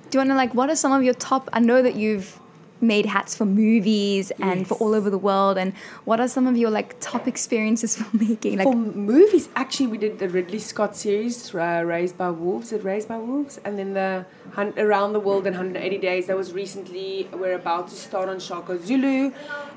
Do 0.09 0.17
you 0.17 0.19
want 0.19 0.29
to 0.29 0.35
like? 0.35 0.53
What 0.53 0.69
are 0.69 0.75
some 0.75 0.93
of 0.93 1.03
your 1.03 1.13
top? 1.13 1.49
I 1.53 1.59
know 1.59 1.81
that 1.81 1.95
you've 1.95 2.39
made 2.81 3.05
hats 3.05 3.35
for 3.35 3.45
movies 3.45 4.31
and 4.39 4.67
for 4.67 4.75
all 4.75 4.93
over 4.93 5.09
the 5.09 5.17
world. 5.17 5.57
And 5.57 5.73
what 6.05 6.19
are 6.19 6.27
some 6.27 6.47
of 6.47 6.57
your 6.57 6.69
like 6.69 6.99
top 6.99 7.27
experiences 7.27 7.95
for 8.01 8.17
making? 8.17 8.57
Like, 8.57 8.67
For 8.67 8.75
movies, 8.75 9.49
actually, 9.55 9.87
we 9.87 9.97
did 9.97 10.19
the 10.19 10.29
Ridley 10.29 10.59
Scott 10.59 10.95
series, 10.95 11.53
uh, 11.53 11.83
Raised 11.85 12.17
by 12.17 12.29
Wolves. 12.29 12.71
It 12.71 12.83
Raised 12.83 13.07
by 13.07 13.17
Wolves, 13.17 13.59
and 13.63 13.77
then 13.77 13.93
the 13.93 14.25
Hun- 14.53 14.73
Around 14.77 15.13
the 15.13 15.19
World 15.19 15.47
in 15.47 15.53
180 15.53 15.97
Days. 15.97 16.27
That 16.27 16.37
was 16.37 16.53
recently. 16.53 17.29
We're 17.33 17.55
about 17.55 17.87
to 17.89 17.95
start 17.95 18.29
on 18.29 18.39
Shaka 18.39 18.77
Zulu, 18.79 19.31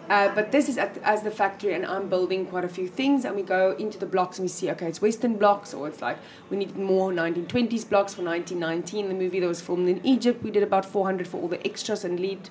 uh, 0.09 0.35
but 0.35 0.53
this 0.53 0.69
is 0.69 0.79
at, 0.79 0.99
as 1.03 1.23
the 1.23 1.31
factory, 1.31 1.75
and 1.75 1.85
I'm 1.87 2.09
building 2.09 2.47
quite 2.47 2.65
a 2.65 2.69
few 2.69 2.89
things. 2.89 3.25
And 3.25 3.37
we 3.37 3.43
go 3.43 3.73
into 3.79 3.99
the 3.99 4.07
blocks 4.07 4.39
and 4.39 4.45
we 4.45 4.49
see, 4.49 4.71
okay, 4.71 4.89
it's 4.89 5.03
Western 5.03 5.37
blocks, 5.37 5.75
or 5.75 5.89
it's 5.89 6.01
like 6.03 6.19
we 6.51 6.57
need 6.57 6.77
more 6.77 7.13
1920s 7.13 7.89
blocks 7.89 8.15
for 8.15 8.23
1919. 8.23 9.09
The 9.09 9.15
movie 9.15 9.41
that 9.41 9.47
was 9.49 9.61
filmed 9.61 9.89
in 9.89 10.05
Egypt, 10.05 10.43
we 10.43 10.51
did 10.51 10.63
about 10.63 10.85
400 10.85 11.29
for 11.29 11.41
all 11.41 11.49
the 11.49 11.65
extras 11.67 12.05
and 12.05 12.19
lead 12.21 12.49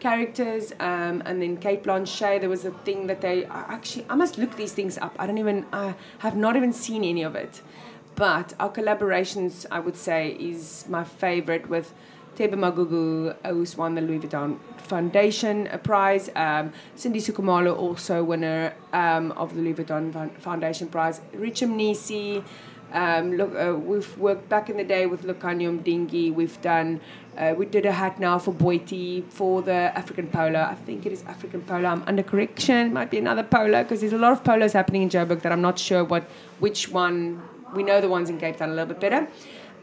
characters 0.00 0.72
um, 0.80 1.22
and 1.24 1.40
then 1.42 1.56
Cate 1.56 1.82
Blanchett 1.82 2.40
there 2.40 2.48
was 2.48 2.64
a 2.64 2.70
thing 2.70 3.06
that 3.06 3.20
they 3.20 3.44
actually 3.46 4.06
I 4.08 4.14
must 4.14 4.38
look 4.38 4.56
these 4.56 4.72
things 4.72 4.98
up. 4.98 5.14
I 5.18 5.26
don't 5.26 5.38
even 5.38 5.66
I 5.72 5.94
have 6.18 6.36
not 6.36 6.56
even 6.56 6.72
seen 6.72 7.04
any 7.04 7.22
of 7.22 7.34
it. 7.34 7.62
But 8.14 8.54
our 8.58 8.70
collaborations 8.70 9.66
I 9.70 9.80
would 9.80 9.96
say 9.96 10.30
is 10.30 10.86
my 10.88 11.04
favorite 11.04 11.68
with 11.68 11.92
Thebe 12.36 12.54
Magugu 12.54 13.34
who's 13.46 13.76
won 13.76 13.94
the 13.94 14.00
Louis 14.00 14.20
Vuitton 14.20 14.58
Foundation 14.78 15.68
prize. 15.82 16.30
Um, 16.36 16.72
Sindiso 16.96 17.32
Khumalo 17.32 17.76
also 17.76 18.22
winner 18.22 18.74
um, 18.92 19.32
of 19.32 19.54
the 19.54 19.62
Louis 19.62 19.74
Vuitton 19.74 20.38
Foundation 20.38 20.88
prize. 20.88 21.20
Rich 21.34 21.60
Mnisi 21.62 22.44
um, 22.92 23.36
look, 23.36 23.54
uh, 23.54 23.74
we've 23.74 24.16
worked 24.18 24.48
back 24.48 24.70
in 24.70 24.76
the 24.76 24.84
day 24.84 25.06
with 25.06 25.24
Lukhanyo 25.24 25.80
Mdingi. 25.80 26.32
We've 26.32 26.60
done, 26.62 27.00
uh, 27.36 27.54
we 27.56 27.66
did 27.66 27.84
a 27.84 27.92
hat 27.92 28.18
now 28.20 28.38
for 28.38 28.52
Boiti 28.52 29.24
for 29.30 29.62
the 29.62 29.72
African 29.72 30.28
polo. 30.28 30.60
I 30.60 30.74
think 30.74 31.04
it 31.04 31.12
is 31.12 31.22
African 31.24 31.62
polo. 31.62 31.88
I'm 31.88 32.02
under 32.06 32.22
correction. 32.22 32.88
It 32.88 32.92
might 32.92 33.10
be 33.10 33.18
another 33.18 33.42
polo 33.42 33.82
because 33.82 34.00
there's 34.00 34.12
a 34.12 34.18
lot 34.18 34.32
of 34.32 34.44
polos 34.44 34.72
happening 34.72 35.02
in 35.02 35.08
Joburg 35.08 35.42
that 35.42 35.52
I'm 35.52 35.62
not 35.62 35.78
sure 35.78 36.04
what 36.04 36.24
which 36.58 36.88
one. 36.88 37.42
We 37.74 37.82
know 37.82 38.00
the 38.00 38.08
ones 38.08 38.30
in 38.30 38.38
Cape 38.38 38.56
Town 38.56 38.70
a 38.70 38.74
little 38.74 38.94
bit 38.94 39.00
better. 39.00 39.28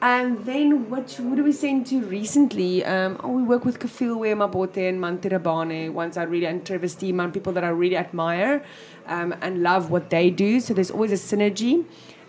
And 0.01 0.45
then 0.45 0.89
what, 0.89 1.13
what 1.21 1.35
do 1.37 1.45
we 1.45 1.53
send 1.53 1.87
to 1.87 2.01
recently? 2.01 2.83
Um, 2.83 3.21
oh, 3.23 3.29
we 3.29 3.41
work 3.41 3.63
with 3.63 3.79
Kefilwe 3.79 4.35
Mabote 4.35 4.89
and 4.89 4.99
Mantirabane, 4.99 5.93
ones 5.93 6.17
I 6.17 6.23
really, 6.23 6.45
and 6.45 6.65
Trevor 6.65 7.29
people 7.29 7.53
that 7.53 7.63
I 7.63 7.69
really 7.69 7.95
admire 7.95 8.65
um, 9.07 9.33
and 9.41 9.63
love 9.63 9.91
what 9.91 10.09
they 10.09 10.29
do. 10.29 10.59
So 10.59 10.73
there's 10.73 10.91
always 10.91 11.13
a 11.13 11.35
synergy. 11.35 11.85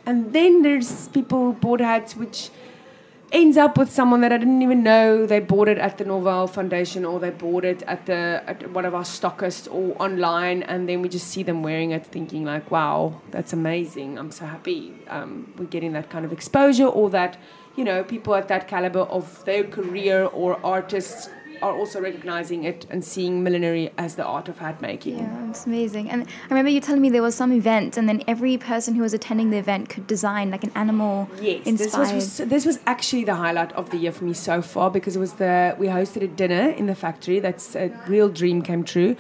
And 0.07 0.33
then 0.33 0.63
there's 0.63 1.09
people 1.09 1.39
who 1.39 1.53
bought 1.55 1.81
hats 1.81 2.17
which 2.17 2.51
ends 3.33 3.57
up 3.57 3.77
with 3.77 3.91
someone 3.91 4.21
that 4.21 4.33
I 4.33 4.39
didn't 4.39 4.63
even 4.63 4.83
know. 4.83 5.27
They 5.27 5.41
bought 5.41 5.69
it 5.69 5.79
at 5.79 5.99
the 5.99 6.05
Norval 6.05 6.47
Foundation 6.47 7.05
or 7.05 7.19
they 7.19 7.31
bought 7.31 7.65
it 7.65 7.83
at 7.83 8.07
the 8.07 8.43
at 8.47 8.71
one 8.71 8.85
of 8.85 8.95
our 8.95 9.03
stockists 9.03 9.67
or 9.73 10.01
online. 10.01 10.63
And 10.63 10.89
then 10.89 11.03
we 11.03 11.09
just 11.09 11.29
see 11.29 11.43
them 11.43 11.63
wearing 11.63 11.91
it 11.91 12.07
thinking 12.07 12.45
like 12.45 12.71
wow 12.71 13.21
that's 13.31 13.53
amazing. 13.53 14.19
I'm 14.19 14.31
so 14.31 14.47
happy 14.47 14.95
um, 15.09 15.53
we're 15.59 15.65
getting 15.65 15.93
that 15.95 16.11
kind 16.11 16.25
of 16.25 16.33
exposure 16.33 16.87
or 16.87 17.11
that 17.11 17.37
you 17.77 17.85
know 17.85 18.05
people 18.05 18.35
at 18.35 18.49
that 18.49 18.69
caliber 18.69 19.01
of 19.01 19.45
their 19.45 19.65
career 19.65 20.25
or 20.27 20.65
artists 20.65 21.29
are 21.65 21.75
also 21.75 21.99
recognizing 22.01 22.65
it 22.65 22.87
and 22.91 23.03
seeing 23.03 23.43
millinery 23.43 23.91
as 23.97 24.17
the 24.17 24.25
art 24.25 24.49
of 24.49 24.59
hat 24.59 24.83
making 24.83 25.19
yeah, 25.19 25.49
it's 25.51 25.65
amazing. 25.65 26.11
And 26.11 26.27
I 26.45 26.49
remember 26.51 26.71
you 26.71 26.81
telling 26.81 27.01
me 27.01 27.09
there 27.09 27.23
was 27.23 27.35
some 27.35 27.53
event, 27.53 27.97
and 27.97 28.07
then 28.09 28.23
every 28.29 28.59
person 28.59 28.95
who 28.95 29.03
was 29.03 29.15
attending 29.15 29.49
the 29.51 29.57
event 29.57 29.89
could 29.89 30.07
design 30.07 30.51
like 30.51 30.63
an 30.63 30.73
animal 30.75 31.29
Yes, 31.41 31.65
this 31.65 31.83
inspired. 31.83 32.15
was, 32.15 32.37
this 32.37 32.67
was 32.67 32.79
actually 32.87 33.25
the 33.25 33.37
highlight 33.37 33.73
of 33.73 33.89
the 33.91 33.97
year 33.97 34.13
for 34.13 34.25
me 34.25 34.35
so 34.35 34.61
far 34.61 34.91
because 34.91 35.17
it 35.17 35.21
was 35.21 35.35
the 35.35 35.75
we 35.79 35.87
hosted 35.87 36.23
a 36.23 36.29
dinner 36.29 36.69
in 36.81 36.87
the 36.87 36.95
factory. 36.95 37.41
That's 37.41 37.75
a 37.75 37.87
real 38.07 38.29
dream 38.29 38.61
came 38.63 38.85
true. 38.85 39.17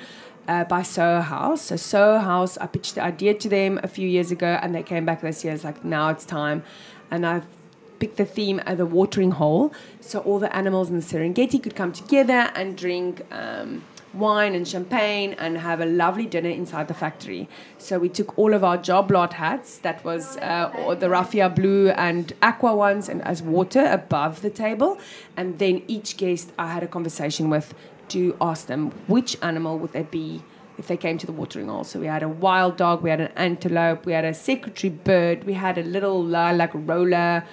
Uh, 0.46 0.62
by 0.62 0.82
Soho 0.82 1.22
House. 1.22 1.62
So 1.62 1.76
Soho 1.76 2.18
House, 2.18 2.58
I 2.58 2.66
pitched 2.66 2.96
the 2.96 3.02
idea 3.02 3.32
to 3.32 3.48
them 3.48 3.80
a 3.82 3.88
few 3.88 4.06
years 4.06 4.30
ago, 4.30 4.58
and 4.60 4.74
they 4.74 4.82
came 4.82 5.06
back 5.06 5.22
this 5.22 5.42
year. 5.42 5.54
It's 5.54 5.64
like 5.64 5.82
now 5.82 6.10
it's 6.10 6.26
time, 6.26 6.62
and 7.10 7.24
I've 7.24 7.46
picked 7.98 8.16
the 8.16 8.24
theme 8.24 8.58
as 8.60 8.78
the 8.78 8.86
watering 8.86 9.32
hole, 9.32 9.72
so 10.00 10.20
all 10.20 10.38
the 10.38 10.54
animals 10.54 10.90
in 10.90 10.96
the 10.96 11.02
Serengeti 11.02 11.62
could 11.62 11.76
come 11.76 11.92
together 11.92 12.50
and 12.54 12.76
drink. 12.76 13.22
Um, 13.32 13.84
wine 14.14 14.54
and 14.54 14.66
champagne 14.66 15.34
and 15.38 15.58
have 15.58 15.80
a 15.80 15.86
lovely 15.86 16.26
dinner 16.26 16.48
inside 16.48 16.88
the 16.88 16.94
factory. 16.94 17.48
So 17.78 17.98
we 17.98 18.08
took 18.08 18.38
all 18.38 18.54
of 18.54 18.62
our 18.62 18.76
job 18.76 19.10
lot 19.10 19.34
hats, 19.34 19.78
that 19.78 20.04
was 20.04 20.36
uh, 20.36 20.94
the 20.98 21.10
raffia 21.10 21.48
blue 21.48 21.88
and 21.90 22.32
aqua 22.40 22.74
ones, 22.74 23.08
and 23.08 23.22
as 23.22 23.42
water 23.42 23.84
above 23.84 24.42
the 24.42 24.50
table. 24.50 24.98
And 25.36 25.58
then 25.58 25.82
each 25.88 26.16
guest 26.16 26.52
I 26.58 26.72
had 26.72 26.82
a 26.82 26.86
conversation 26.86 27.50
with 27.50 27.74
to 28.08 28.36
ask 28.40 28.66
them 28.66 28.90
which 29.06 29.36
animal 29.42 29.78
would 29.78 29.92
they 29.92 30.02
be 30.02 30.42
if 30.76 30.88
they 30.88 30.96
came 30.96 31.18
to 31.18 31.26
the 31.26 31.32
watering 31.32 31.68
hole. 31.68 31.84
So 31.84 32.00
we 32.00 32.06
had 32.06 32.22
a 32.22 32.28
wild 32.28 32.76
dog, 32.76 33.02
we 33.02 33.10
had 33.10 33.20
an 33.20 33.32
antelope, 33.36 34.06
we 34.06 34.12
had 34.12 34.24
a 34.24 34.34
secretary 34.34 34.90
bird, 34.90 35.44
we 35.44 35.54
had 35.54 35.78
a 35.78 35.82
little 35.82 36.22
lilac 36.22 36.70
roller, 36.74 37.44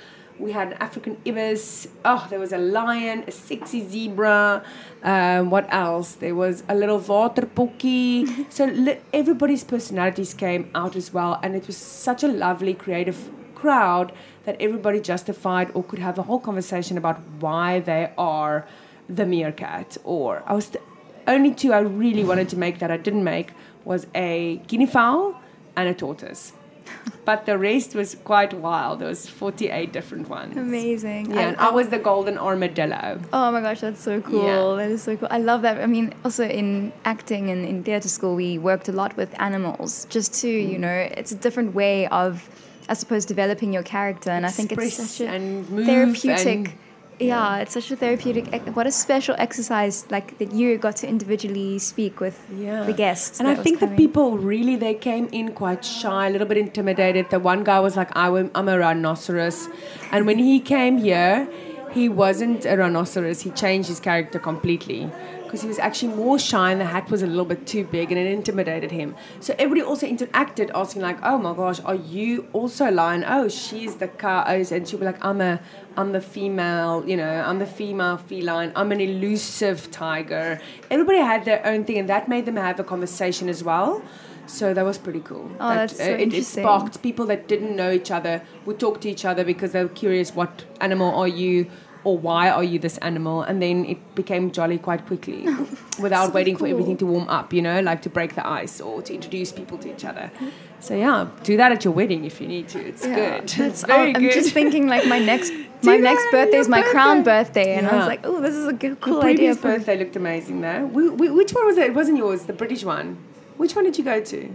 we 0.41 0.51
had 0.51 0.69
an 0.69 0.77
African 0.80 1.17
ibis. 1.25 1.88
Oh, 2.04 2.27
there 2.30 2.39
was 2.39 2.51
a 2.51 2.58
lion, 2.58 3.23
a 3.27 3.32
sexy 3.32 3.88
zebra. 3.88 4.63
Um, 5.04 5.49
what 5.49 5.67
else? 5.71 6.15
There 6.15 6.36
was 6.36 6.63
a 6.67 6.75
little 6.75 6.99
waterpokkie. 6.99 8.51
so 8.58 8.65
li- 8.65 8.99
everybody's 9.13 9.63
personalities 9.63 10.34
came 10.34 10.69
out 10.73 10.95
as 10.95 11.13
well, 11.13 11.39
and 11.43 11.56
it 11.56 11.67
was 11.67 11.77
such 11.77 12.23
a 12.23 12.27
lovely, 12.27 12.73
creative 12.73 13.30
crowd 13.56 14.12
that 14.45 14.60
everybody 14.60 14.99
justified 14.99 15.69
or 15.75 15.84
could 15.84 15.99
have 15.99 16.17
a 16.17 16.23
whole 16.23 16.39
conversation 16.39 16.97
about 16.97 17.19
why 17.39 17.80
they 17.80 18.12
are 18.17 18.67
the 19.08 19.25
meerkat. 19.25 19.97
Or 20.04 20.43
I 20.47 20.54
was 20.54 20.69
the 20.69 20.82
only 21.27 21.54
two 21.54 21.71
I 21.71 21.80
really 21.80 22.23
wanted 22.23 22.49
to 22.49 22.58
make 22.58 22.80
that 22.80 22.89
I 22.89 22.97
didn't 22.97 23.23
make 23.23 23.51
was 23.86 24.08
a 24.15 24.62
guinea 24.67 24.88
fowl 24.88 25.39
and 25.75 25.88
a 25.88 25.93
tortoise. 25.93 26.54
But 27.25 27.45
the 27.45 27.55
rest 27.57 27.93
was 27.95 28.15
quite 28.23 28.51
wild. 28.53 28.99
There 28.99 29.07
was 29.07 29.29
48 29.29 29.93
different 29.93 30.27
ones. 30.27 30.57
Amazing. 30.57 31.29
Yeah, 31.31 31.39
I- 31.39 31.43
and 31.43 31.57
I 31.57 31.69
was 31.69 31.89
the 31.89 31.99
golden 31.99 32.37
armadillo. 32.39 33.19
Oh 33.31 33.51
my 33.51 33.61
gosh, 33.61 33.79
that's 33.81 34.01
so 34.01 34.21
cool. 34.21 34.43
Yeah. 34.43 34.83
That 34.83 34.91
is 34.91 35.03
so 35.03 35.15
cool. 35.17 35.27
I 35.31 35.37
love 35.37 35.61
that. 35.61 35.77
I 35.79 35.85
mean, 35.85 36.13
also 36.25 36.43
in 36.47 36.91
acting 37.05 37.49
and 37.51 37.63
in 37.63 37.83
theatre 37.83 38.09
school, 38.09 38.35
we 38.35 38.57
worked 38.57 38.89
a 38.89 38.91
lot 38.91 39.15
with 39.17 39.29
animals 39.39 40.07
just 40.09 40.33
to, 40.41 40.49
you 40.49 40.77
Mm. 40.77 40.85
know, 40.85 40.97
it's 41.19 41.31
a 41.31 41.35
different 41.35 41.75
way 41.75 42.07
of, 42.07 42.49
I 42.89 42.95
suppose, 42.95 43.23
developing 43.25 43.71
your 43.71 43.83
character. 43.83 44.31
And 44.31 44.43
I 44.45 44.49
think 44.49 44.71
it's 44.71 44.95
such 44.95 45.21
a 45.27 45.29
and 45.31 45.67
therapeutic. 45.85 46.47
and- 46.47 46.73
yeah, 47.21 47.57
it's 47.57 47.73
such 47.73 47.91
a 47.91 47.95
therapeutic. 47.95 48.45
What 48.75 48.88
a 48.88 48.91
special 48.91 49.36
exercise, 49.38 50.05
like 50.10 50.38
that 50.39 50.51
you 50.51 50.77
got 50.77 50.95
to 50.97 51.07
individually 51.07 51.79
speak 51.79 52.19
with 52.19 52.38
Yeah. 52.57 52.84
the 52.84 52.93
guests. 52.93 53.39
And 53.39 53.47
I 53.47 53.55
think 53.55 53.79
the 53.79 53.88
people 53.88 54.38
really 54.38 54.75
they 54.75 54.93
came 54.93 55.27
in 55.31 55.51
quite 55.53 55.86
shy, 55.86 56.27
a 56.27 56.29
little 56.29 56.47
bit 56.47 56.57
intimidated. 56.57 57.29
The 57.29 57.39
one 57.39 57.63
guy 57.63 57.79
was 57.79 57.95
like, 57.95 58.10
I'm 58.15 58.67
a 58.67 58.77
rhinoceros. 58.79 59.69
And 60.12 60.25
when 60.25 60.38
he 60.39 60.60
came 60.60 60.97
here, 60.97 61.47
he 61.91 62.10
wasn't 62.10 62.65
a 62.65 62.75
rhinoceros. 62.77 63.41
He 63.41 63.49
changed 63.51 63.89
his 63.89 63.99
character 63.99 64.39
completely. 64.39 65.10
Because 65.51 65.63
he 65.63 65.67
was 65.67 65.79
actually 65.79 66.13
more 66.15 66.39
shy 66.39 66.71
and 66.71 66.79
the 66.79 66.85
hat 66.85 67.11
was 67.11 67.21
a 67.21 67.27
little 67.27 67.43
bit 67.43 67.67
too 67.67 67.83
big 67.83 68.09
and 68.09 68.17
it 68.17 68.25
intimidated 68.31 68.89
him. 68.89 69.15
So 69.41 69.53
everybody 69.59 69.81
also 69.81 70.07
interacted, 70.07 70.71
asking 70.73 71.01
like, 71.01 71.17
"Oh 71.23 71.37
my 71.37 71.53
gosh, 71.53 71.81
are 71.83 71.95
you 71.95 72.47
also 72.53 72.89
a 72.89 72.93
lion? 72.99 73.25
Oh, 73.27 73.49
she's 73.49 73.95
the 73.97 74.07
cow." 74.07 74.45
Oh, 74.47 74.53
And 74.53 74.87
she'd 74.87 75.01
be 75.01 75.05
like, 75.05 75.21
"I'm 75.25 75.41
a, 75.41 75.59
I'm 75.97 76.13
the 76.13 76.21
female. 76.21 77.03
You 77.05 77.17
know, 77.17 77.43
I'm 77.45 77.59
the 77.59 77.65
female 77.65 78.15
feline. 78.15 78.71
I'm 78.77 78.93
an 78.93 79.01
elusive 79.01 79.91
tiger." 79.91 80.61
Everybody 80.89 81.17
had 81.17 81.43
their 81.43 81.61
own 81.65 81.83
thing, 81.83 81.97
and 81.97 82.07
that 82.07 82.29
made 82.29 82.45
them 82.45 82.55
have 82.55 82.79
a 82.79 82.85
conversation 82.85 83.49
as 83.49 83.61
well. 83.61 84.01
So 84.47 84.73
that 84.73 84.85
was 84.85 84.97
pretty 84.97 85.19
cool. 85.19 85.51
Oh, 85.59 85.69
that, 85.69 85.89
that's 85.89 85.97
so 85.97 86.13
uh, 86.13 86.17
it, 86.17 86.33
it 86.33 86.45
sparked 86.45 87.01
people 87.01 87.25
that 87.25 87.49
didn't 87.49 87.75
know 87.75 87.91
each 87.91 88.11
other 88.11 88.41
would 88.65 88.79
talk 88.79 89.01
to 89.01 89.09
each 89.09 89.25
other 89.25 89.43
because 89.43 89.73
they 89.73 89.83
were 89.83 89.89
curious, 89.89 90.33
"What 90.33 90.63
animal 90.79 91.13
are 91.13 91.27
you?" 91.27 91.69
Or 92.03 92.17
why 92.17 92.49
are 92.49 92.63
you 92.63 92.79
this 92.79 92.97
animal? 92.99 93.43
And 93.43 93.61
then 93.61 93.85
it 93.85 94.15
became 94.15 94.51
jolly 94.51 94.79
quite 94.79 95.05
quickly, 95.05 95.45
without 95.99 96.27
So 96.27 96.31
waiting 96.33 96.57
for 96.57 96.65
everything 96.67 96.97
to 96.97 97.05
warm 97.05 97.27
up. 97.29 97.53
You 97.53 97.61
know, 97.61 97.79
like 97.81 98.01
to 98.03 98.09
break 98.09 98.33
the 98.33 98.47
ice 98.47 98.81
or 98.81 99.03
to 99.03 99.13
introduce 99.13 99.51
people 99.51 99.77
to 99.79 99.93
each 99.93 100.03
other. 100.03 100.31
So 100.79 100.95
yeah, 100.95 101.27
do 101.43 101.57
that 101.57 101.71
at 101.71 101.85
your 101.85 101.93
wedding 101.93 102.25
if 102.25 102.41
you 102.41 102.47
need 102.47 102.69
to. 102.69 102.79
It's 102.79 103.05
Yeah, 103.05 103.15
good. 103.15 103.49
That's, 103.49 103.59
It's 103.59 103.83
very 103.85 104.15
I'm 104.15 104.21
good. 104.21 104.33
just 104.33 104.51
thinking 104.51 104.87
like 104.87 105.05
my 105.05 105.19
next 105.19 105.53
my 105.83 105.97
next 105.97 106.25
birthday 106.31 106.57
is 106.57 106.67
my 106.67 106.81
crown 106.81 107.21
birthday. 107.23 107.65
birthday, 107.65 107.75
and 107.75 107.87
I 107.87 107.97
was 107.97 108.07
like, 108.07 108.21
oh, 108.25 108.41
this 108.41 108.55
is 108.55 108.67
a 108.67 108.73
good, 108.73 108.99
cool 108.99 109.19
the 109.19 109.27
idea. 109.27 109.35
previous 109.35 109.57
birthday 109.57 109.97
looked 109.99 110.15
amazing 110.15 110.61
though. 110.61 110.85
We, 110.87 111.07
we, 111.09 111.29
which 111.29 111.51
one 111.53 111.65
was 111.67 111.77
it? 111.77 111.85
It 111.87 111.93
wasn't 111.93 112.17
yours. 112.17 112.45
The 112.45 112.53
British 112.53 112.83
one. 112.83 113.17
Which 113.57 113.75
one 113.75 113.85
did 113.85 113.97
you 113.99 114.03
go 114.03 114.19
to? 114.21 114.51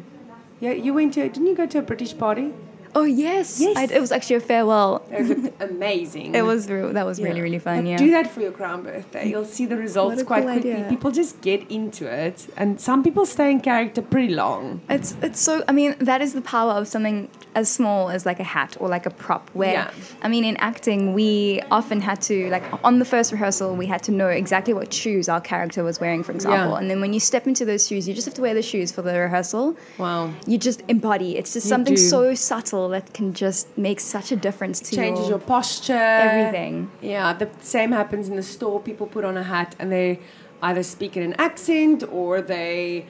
Yeah, 0.59 0.73
you 0.73 0.93
went 0.95 1.15
to. 1.15 1.21
Didn't 1.29 1.47
you 1.47 1.55
go 1.55 1.67
to 1.67 1.79
a 1.79 1.83
British 1.83 2.17
party? 2.19 2.53
Oh 2.99 3.05
yes, 3.05 3.61
Yes. 3.61 3.77
I, 3.77 3.85
it 3.99 4.01
was 4.01 4.11
actually 4.17 4.37
a 4.37 4.41
farewell. 4.41 4.91
Looked 5.31 5.63
amazing. 5.63 6.35
It 6.35 6.45
was 6.53 6.61
re- 6.71 6.93
that 6.99 7.07
was 7.11 7.17
really 7.21 7.37
Yeah. 7.37 7.43
really 7.49 7.59
fun. 7.59 7.77
But 7.83 7.91
Yeah. 7.91 7.97
Do 8.07 8.11
that 8.17 8.27
for 8.35 8.41
your 8.47 8.53
crown 8.61 8.83
birthday. 8.83 9.25
You'll 9.31 9.45
see 9.59 9.67
the 9.73 9.77
results 9.87 10.23
quite 10.23 10.45
cool 10.45 10.53
quickly. 10.55 10.73
idea. 10.73 10.89
People 10.95 11.11
just 11.23 11.41
get 11.49 11.61
into 11.71 12.05
it, 12.25 12.37
and 12.57 12.81
some 12.89 13.03
people 13.07 13.25
stay 13.27 13.49
in 13.55 13.61
character 13.61 14.01
pretty 14.15 14.33
long. 14.35 14.81
It's 14.97 15.11
it's 15.27 15.41
so 15.49 15.63
I 15.69 15.73
mean 15.81 15.95
that 16.11 16.21
is 16.27 16.33
the 16.33 16.45
power 16.57 16.73
of 16.81 16.85
something 16.95 17.29
as 17.55 17.67
small 17.71 18.11
as 18.17 18.25
like 18.31 18.41
a 18.47 18.49
hat 18.57 18.77
or 18.81 18.87
like 18.97 19.07
a 19.07 19.11
prop 19.25 19.45
where 19.61 19.73
Yeah. 19.73 19.91
I 20.23 20.29
mean 20.29 20.45
in 20.45 20.57
acting 20.71 21.01
we 21.15 21.61
often 21.79 22.01
had 22.01 22.19
to 22.31 22.37
like 22.51 22.65
on 22.89 22.99
the 23.03 23.09
first 23.15 23.29
rehearsal 23.33 23.69
we 23.83 23.87
had 23.95 24.03
to 24.09 24.13
know 24.13 24.29
exactly 24.43 24.75
what 24.75 24.89
shoes 24.93 25.29
our 25.35 25.41
character 25.53 25.81
was 25.91 25.97
wearing 26.03 26.23
for 26.23 26.33
example 26.33 26.73
Yeah. 26.73 26.79
and 26.81 26.87
then 26.91 27.01
when 27.01 27.13
you 27.17 27.21
step 27.21 27.47
into 27.47 27.65
those 27.65 27.87
shoes 27.89 28.07
you 28.09 28.13
just 28.15 28.27
have 28.27 28.35
to 28.41 28.43
wear 28.47 28.55
the 28.61 28.67
shoes 28.73 28.89
for 28.93 29.03
the 29.03 29.15
rehearsal 29.27 29.75
Wow. 29.99 30.33
you 30.47 30.59
just 30.59 30.83
embody 30.89 31.31
it's 31.39 31.53
just 31.55 31.67
You 31.67 31.71
something 31.75 31.95
do. 31.95 32.01
so 32.15 32.35
subtle 32.35 32.86
that 32.91 33.13
can 33.15 33.33
just 33.33 33.77
make 33.77 34.01
such 34.01 34.33
a 34.33 34.37
difference 34.37 34.81
to 34.81 34.97
you. 34.97 35.03
Changes 35.03 35.29
your, 35.29 35.39
your 35.39 35.39
posture. 35.39 35.93
everything 35.93 36.91
Yeah, 37.01 37.33
the 37.33 37.49
same 37.61 37.93
happens 37.93 38.29
in 38.29 38.37
the 38.37 38.43
store. 38.43 38.81
People 38.81 39.07
put 39.07 39.25
on 39.25 39.37
a 39.37 39.43
hat 39.43 39.77
and 39.79 39.91
they 39.91 40.21
either 40.63 40.83
speak 40.83 41.17
in 41.17 41.23
an 41.23 41.35
accent 41.35 42.03
or 42.11 42.41
they 42.41 43.07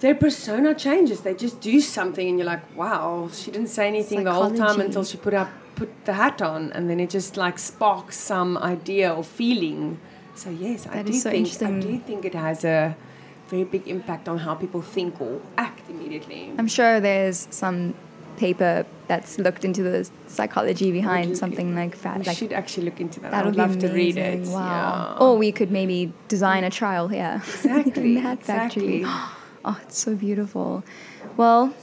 their 0.00 0.14
persona 0.14 0.74
changes. 0.74 1.22
They 1.22 1.34
just 1.34 1.60
do 1.60 1.80
something 1.80 2.28
and 2.28 2.38
you're 2.38 2.46
like, 2.46 2.76
wow, 2.76 3.28
she 3.32 3.50
didn't 3.50 3.68
say 3.68 3.88
anything 3.88 4.24
the 4.24 4.32
whole 4.32 4.54
time 4.54 4.80
until 4.80 5.04
she 5.04 5.16
put 5.16 5.34
up 5.34 5.48
put 5.74 5.90
the 6.06 6.14
hat 6.14 6.42
on 6.42 6.72
and 6.72 6.90
then 6.90 6.98
it 6.98 7.08
just 7.08 7.36
like 7.36 7.56
sparks 7.58 8.16
some 8.16 8.58
idea 8.58 9.14
or 9.14 9.22
feeling. 9.22 9.98
So 10.34 10.50
yes, 10.50 10.86
I 10.86 11.02
do 11.02 11.12
so 11.12 11.30
think 11.30 11.62
I 11.62 11.80
do 11.80 11.98
think 11.98 12.24
it 12.24 12.34
has 12.34 12.64
a 12.64 12.96
very 13.48 13.64
big 13.64 13.88
impact 13.88 14.28
on 14.28 14.38
how 14.38 14.54
people 14.54 14.82
think 14.82 15.20
or 15.20 15.40
act 15.56 15.88
immediately. 15.88 16.52
I'm 16.58 16.68
sure 16.68 17.00
there's 17.00 17.48
some 17.50 17.94
paper 18.36 18.86
that's 19.08 19.38
looked 19.38 19.64
into 19.64 19.82
the 19.82 20.08
psychology 20.26 20.92
behind 20.92 21.36
something 21.36 21.74
like 21.74 22.00
that 22.02 22.18
we 22.18 22.24
like 22.24 22.36
should 22.36 22.52
actually 22.52 22.84
look 22.84 23.00
into 23.00 23.18
that. 23.20 23.30
That 23.32 23.42
I 23.42 23.46
would 23.46 23.56
love 23.56 23.74
be 23.74 23.80
to 23.80 23.92
read 23.92 24.16
it. 24.16 24.34
amazing. 24.34 24.52
Wow. 24.52 25.16
Yeah. 25.18 25.24
Or 25.26 25.36
we 25.38 25.50
could 25.50 25.70
maybe 25.70 26.12
design 26.28 26.62
a 26.64 26.70
trial 26.70 27.08
here. 27.08 27.42
Exactly. 27.48 28.18
in 28.18 28.22
that 28.22 28.42
factory. 28.42 28.98
exactly. 28.98 29.04
Oh, 29.64 29.78
it's 29.82 29.98
so 29.98 30.14
beautiful. 30.14 30.84
Well, 31.36 31.74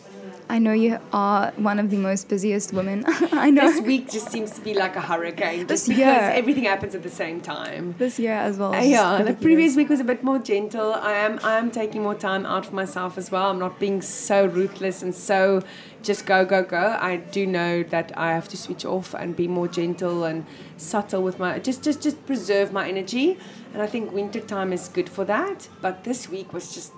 I 0.48 0.60
know 0.60 0.74
you 0.74 1.00
are 1.12 1.52
one 1.58 1.80
of 1.80 1.90
the 1.90 1.98
most 1.98 2.30
busiest 2.30 2.72
women. 2.72 3.04
I 3.08 3.50
know 3.50 3.72
This 3.72 3.82
week 3.82 4.12
just 4.12 4.30
seems 4.32 4.52
to 4.52 4.62
be 4.62 4.74
like 4.74 4.96
a 4.96 5.02
hurricane. 5.02 5.66
This 5.66 5.88
Just 5.88 5.90
because 5.90 6.00
year. 6.00 6.32
everything 6.34 6.66
happens 6.66 6.94
at 6.94 7.04
the 7.04 7.10
same 7.10 7.42
time. 7.42 7.96
this 7.98 8.20
year 8.20 8.34
as 8.34 8.58
well. 8.58 8.74
Uh, 8.74 8.82
yeah, 8.82 9.24
the 9.24 9.34
previous 9.34 9.76
week 9.76 9.90
was 9.90 10.00
a 10.00 10.04
bit 10.04 10.24
more 10.24 10.38
gentle. 10.40 10.94
I 10.94 11.14
am 11.14 11.40
I 11.44 11.58
am 11.58 11.72
taking 11.72 12.04
more 12.04 12.16
time 12.16 12.46
out 12.46 12.66
for 12.68 12.76
myself 12.76 13.18
as 13.18 13.32
well. 13.32 13.50
I'm 13.50 13.60
not 13.60 13.80
being 13.80 14.02
so 14.02 14.46
ruthless 14.46 15.02
and 15.02 15.16
so 15.16 15.64
just 16.04 16.26
go 16.28 16.46
go 16.46 16.62
go. 16.64 16.98
I 17.02 17.16
do 17.18 17.48
know 17.48 17.82
that 17.84 18.12
I 18.16 18.32
have 18.34 18.48
to 18.50 18.58
switch 18.58 18.86
off 18.86 19.16
and 19.16 19.36
be 19.36 19.48
more 19.48 19.68
gentle 19.68 20.24
and 20.26 20.46
subtle 20.78 21.24
with 21.24 21.40
my 21.40 21.58
just 21.60 21.84
just 21.84 22.04
just 22.04 22.24
preserve 22.28 22.72
my 22.72 22.88
energy. 22.88 23.38
And 23.74 23.82
I 23.82 23.88
think 23.88 24.12
winter 24.14 24.40
time 24.40 24.72
is 24.72 24.88
good 24.90 25.10
for 25.10 25.26
that. 25.26 25.68
But 25.82 26.04
this 26.04 26.30
week 26.30 26.54
was 26.54 26.74
just 26.74 26.94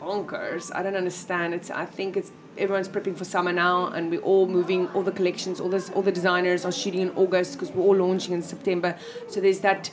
bonkers. 0.00 0.70
I 0.74 0.82
don't 0.82 0.96
understand. 0.96 1.52
It's 1.54 1.70
I 1.70 1.84
think 1.84 2.16
it's 2.16 2.30
everyone's 2.58 2.88
prepping 2.88 3.16
for 3.16 3.24
summer 3.24 3.52
now, 3.52 3.86
and 3.86 4.10
we're 4.10 4.20
all 4.20 4.46
moving. 4.46 4.88
All 4.88 5.02
the 5.02 5.12
collections, 5.12 5.60
all 5.60 5.68
this, 5.68 5.90
all 5.90 6.02
the 6.02 6.12
designers 6.12 6.64
are 6.64 6.72
shooting 6.72 7.00
in 7.00 7.10
August 7.10 7.54
because 7.54 7.70
we're 7.72 7.84
all 7.84 7.96
launching 7.96 8.34
in 8.34 8.42
September. 8.42 8.96
So 9.28 9.40
there's 9.40 9.60
that 9.60 9.90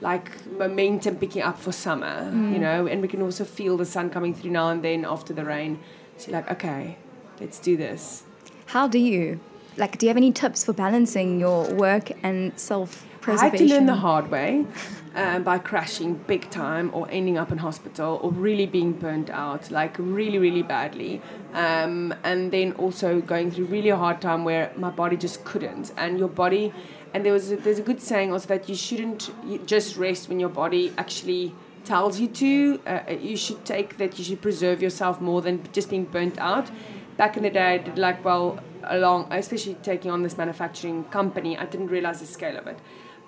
like 0.00 0.44
momentum 0.46 1.16
picking 1.16 1.42
up 1.42 1.58
for 1.58 1.72
summer, 1.72 2.24
you 2.24 2.56
mm. 2.56 2.60
know, 2.60 2.86
and 2.86 3.00
we 3.00 3.08
can 3.08 3.22
also 3.22 3.44
feel 3.44 3.76
the 3.76 3.84
sun 3.84 4.10
coming 4.10 4.34
through 4.34 4.50
now 4.50 4.68
and 4.68 4.82
then 4.82 5.04
after 5.04 5.32
the 5.32 5.44
rain. 5.44 5.78
So 6.16 6.30
you're 6.30 6.40
like, 6.40 6.50
okay, 6.50 6.98
let's 7.40 7.58
do 7.58 7.76
this. 7.76 8.24
How 8.66 8.88
do 8.88 8.98
you 8.98 9.38
like? 9.76 9.98
Do 9.98 10.06
you 10.06 10.08
have 10.08 10.16
any 10.16 10.32
tips 10.32 10.64
for 10.64 10.72
balancing 10.72 11.38
your 11.38 11.72
work 11.74 12.10
and 12.22 12.52
self 12.58 13.04
I 13.04 13.18
preservation? 13.18 13.50
had 13.50 13.68
to 13.68 13.74
learn 13.74 13.86
the 13.86 13.94
hard 13.94 14.30
way 14.30 14.66
um, 15.14 15.42
by 15.42 15.58
crashing 15.58 16.14
big 16.14 16.48
time 16.50 16.90
or 16.92 17.06
ending 17.10 17.36
up 17.38 17.52
in 17.52 17.58
hospital 17.58 18.18
or 18.22 18.30
really 18.30 18.66
being 18.66 18.92
burnt 18.92 19.30
out, 19.30 19.70
like 19.70 19.96
really, 19.98 20.38
really 20.38 20.62
badly. 20.62 21.20
Um, 21.52 22.14
and 22.24 22.50
then 22.52 22.72
also 22.72 23.20
going 23.20 23.50
through 23.50 23.66
really 23.66 23.90
a 23.90 23.96
hard 23.96 24.20
time 24.20 24.44
where 24.44 24.72
my 24.76 24.90
body 24.90 25.16
just 25.16 25.44
couldn't. 25.44 25.92
And 25.96 26.18
your 26.18 26.28
body, 26.28 26.72
and 27.12 27.24
there 27.24 27.32
was 27.32 27.52
a, 27.52 27.56
there's 27.56 27.78
a 27.78 27.82
good 27.82 28.00
saying 28.00 28.32
also 28.32 28.48
that 28.48 28.68
you 28.68 28.74
shouldn't 28.74 29.30
just 29.66 29.96
rest 29.96 30.28
when 30.28 30.40
your 30.40 30.48
body 30.48 30.92
actually 30.96 31.54
tells 31.84 32.20
you 32.20 32.28
to. 32.28 32.80
Uh, 32.86 33.00
you 33.20 33.36
should 33.36 33.64
take 33.64 33.98
that 33.98 34.18
you 34.18 34.24
should 34.24 34.40
preserve 34.40 34.82
yourself 34.82 35.20
more 35.20 35.42
than 35.42 35.62
just 35.72 35.90
being 35.90 36.04
burnt 36.04 36.38
out. 36.38 36.70
Back 37.16 37.36
in 37.36 37.42
the 37.42 37.50
day, 37.50 37.74
I 37.74 37.78
did 37.78 37.98
like 37.98 38.24
well 38.24 38.60
along, 38.84 39.28
especially 39.30 39.74
taking 39.82 40.10
on 40.10 40.22
this 40.22 40.38
manufacturing 40.38 41.04
company. 41.04 41.58
I 41.58 41.66
didn't 41.66 41.88
realize 41.88 42.20
the 42.20 42.26
scale 42.26 42.56
of 42.56 42.66
it. 42.66 42.78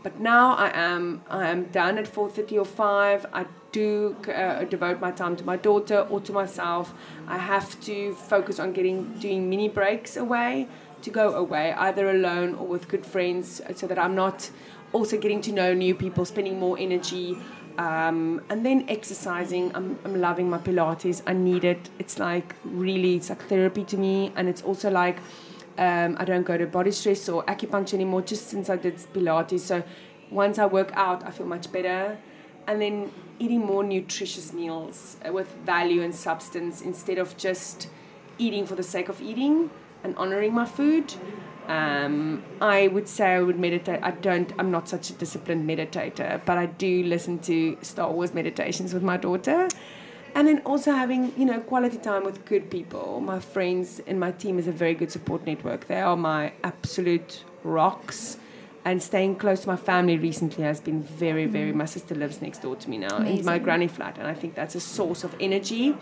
But 0.04 0.20
now 0.20 0.54
I 0.54 0.70
am 0.74 1.22
I 1.28 1.48
am 1.48 1.64
done 1.72 1.98
at 1.98 2.06
four 2.06 2.28
thirty 2.30 2.56
or 2.56 2.66
five. 2.66 3.26
I 3.32 3.46
do 3.72 4.14
uh, 4.28 4.62
devote 4.64 5.00
my 5.00 5.10
time 5.10 5.34
to 5.34 5.44
my 5.44 5.56
daughter 5.56 6.06
or 6.10 6.20
to 6.20 6.32
myself. 6.32 6.94
I 7.26 7.38
have 7.38 7.80
to 7.88 8.14
focus 8.14 8.60
on 8.60 8.72
getting 8.72 8.98
doing 9.24 9.48
mini 9.50 9.68
breaks 9.68 10.16
away 10.16 10.68
to 11.02 11.10
go 11.10 11.34
away 11.34 11.72
either 11.72 12.08
alone 12.10 12.54
or 12.54 12.66
with 12.66 12.86
good 12.86 13.04
friends, 13.04 13.60
so 13.74 13.86
that 13.86 13.98
I'm 13.98 14.14
not 14.14 14.50
also 14.92 15.18
getting 15.18 15.40
to 15.48 15.52
know 15.52 15.74
new 15.74 15.94
people, 15.94 16.24
spending 16.24 16.60
more 16.60 16.76
energy. 16.78 17.36
Um, 17.76 18.40
and 18.50 18.64
then 18.64 18.84
exercising. 18.88 19.74
I'm, 19.74 19.98
I'm 20.04 20.20
loving 20.20 20.48
my 20.48 20.58
Pilates. 20.58 21.22
I 21.26 21.32
need 21.32 21.64
it. 21.64 21.90
It's 21.98 22.20
like 22.20 22.54
really, 22.62 23.16
it's 23.16 23.30
like 23.30 23.42
therapy 23.48 23.82
to 23.84 23.96
me. 23.96 24.32
And 24.36 24.48
it's 24.48 24.62
also 24.62 24.90
like 24.90 25.18
um, 25.78 26.16
I 26.18 26.24
don't 26.24 26.44
go 26.44 26.56
to 26.56 26.66
body 26.66 26.90
stress 26.90 27.28
or 27.28 27.44
acupuncture 27.44 27.94
anymore 27.94 28.22
just 28.22 28.48
since 28.48 28.70
I 28.70 28.76
did 28.76 28.96
Pilates. 28.96 29.60
So 29.60 29.82
once 30.30 30.58
I 30.58 30.66
work 30.66 30.90
out, 30.94 31.24
I 31.24 31.30
feel 31.30 31.46
much 31.46 31.70
better. 31.72 32.18
And 32.66 32.80
then 32.80 33.12
eating 33.38 33.60
more 33.60 33.84
nutritious 33.84 34.52
meals 34.52 35.16
uh, 35.26 35.32
with 35.32 35.48
value 35.66 36.02
and 36.02 36.14
substance 36.14 36.80
instead 36.80 37.18
of 37.18 37.36
just 37.36 37.88
eating 38.38 38.66
for 38.66 38.74
the 38.74 38.82
sake 38.82 39.08
of 39.08 39.20
eating 39.20 39.70
and 40.02 40.16
honoring 40.16 40.54
my 40.54 40.64
food. 40.64 41.14
Um, 41.66 42.42
I 42.60 42.88
would 42.88 43.08
say 43.08 43.34
I 43.34 43.40
would 43.40 43.58
meditate. 43.58 44.00
I 44.02 44.10
don't. 44.10 44.52
I'm 44.58 44.70
not 44.70 44.88
such 44.88 45.10
a 45.10 45.14
disciplined 45.14 45.68
meditator, 45.68 46.40
but 46.44 46.58
I 46.58 46.66
do 46.66 47.04
listen 47.04 47.38
to 47.40 47.78
Star 47.80 48.12
Wars 48.12 48.34
meditations 48.34 48.92
with 48.92 49.02
my 49.02 49.16
daughter, 49.16 49.68
and 50.34 50.48
then 50.48 50.60
also 50.64 50.92
having 50.92 51.32
you 51.38 51.44
know 51.44 51.60
quality 51.60 51.98
time 51.98 52.24
with 52.24 52.44
good 52.44 52.70
people. 52.70 53.20
My 53.20 53.40
friends 53.40 54.00
and 54.06 54.18
my 54.18 54.32
team 54.32 54.58
is 54.58 54.66
a 54.66 54.72
very 54.72 54.94
good 54.94 55.10
support 55.10 55.46
network. 55.46 55.86
They 55.86 56.00
are 56.00 56.16
my 56.16 56.52
absolute 56.62 57.44
rocks. 57.62 58.38
And 58.86 59.02
staying 59.02 59.36
close 59.36 59.60
to 59.60 59.68
my 59.68 59.76
family 59.76 60.18
recently 60.18 60.62
has 60.64 60.78
been 60.78 61.02
very, 61.02 61.44
mm-hmm. 61.44 61.52
very. 61.52 61.72
My 61.72 61.86
sister 61.86 62.14
lives 62.14 62.42
next 62.42 62.60
door 62.60 62.76
to 62.76 62.90
me 62.90 62.98
now 62.98 63.16
in 63.16 63.42
my 63.42 63.58
granny 63.58 63.88
flat, 63.88 64.18
and 64.18 64.26
I 64.26 64.34
think 64.34 64.54
that's 64.54 64.74
a 64.74 64.80
source 64.80 65.24
of 65.24 65.34
energy. 65.40 65.96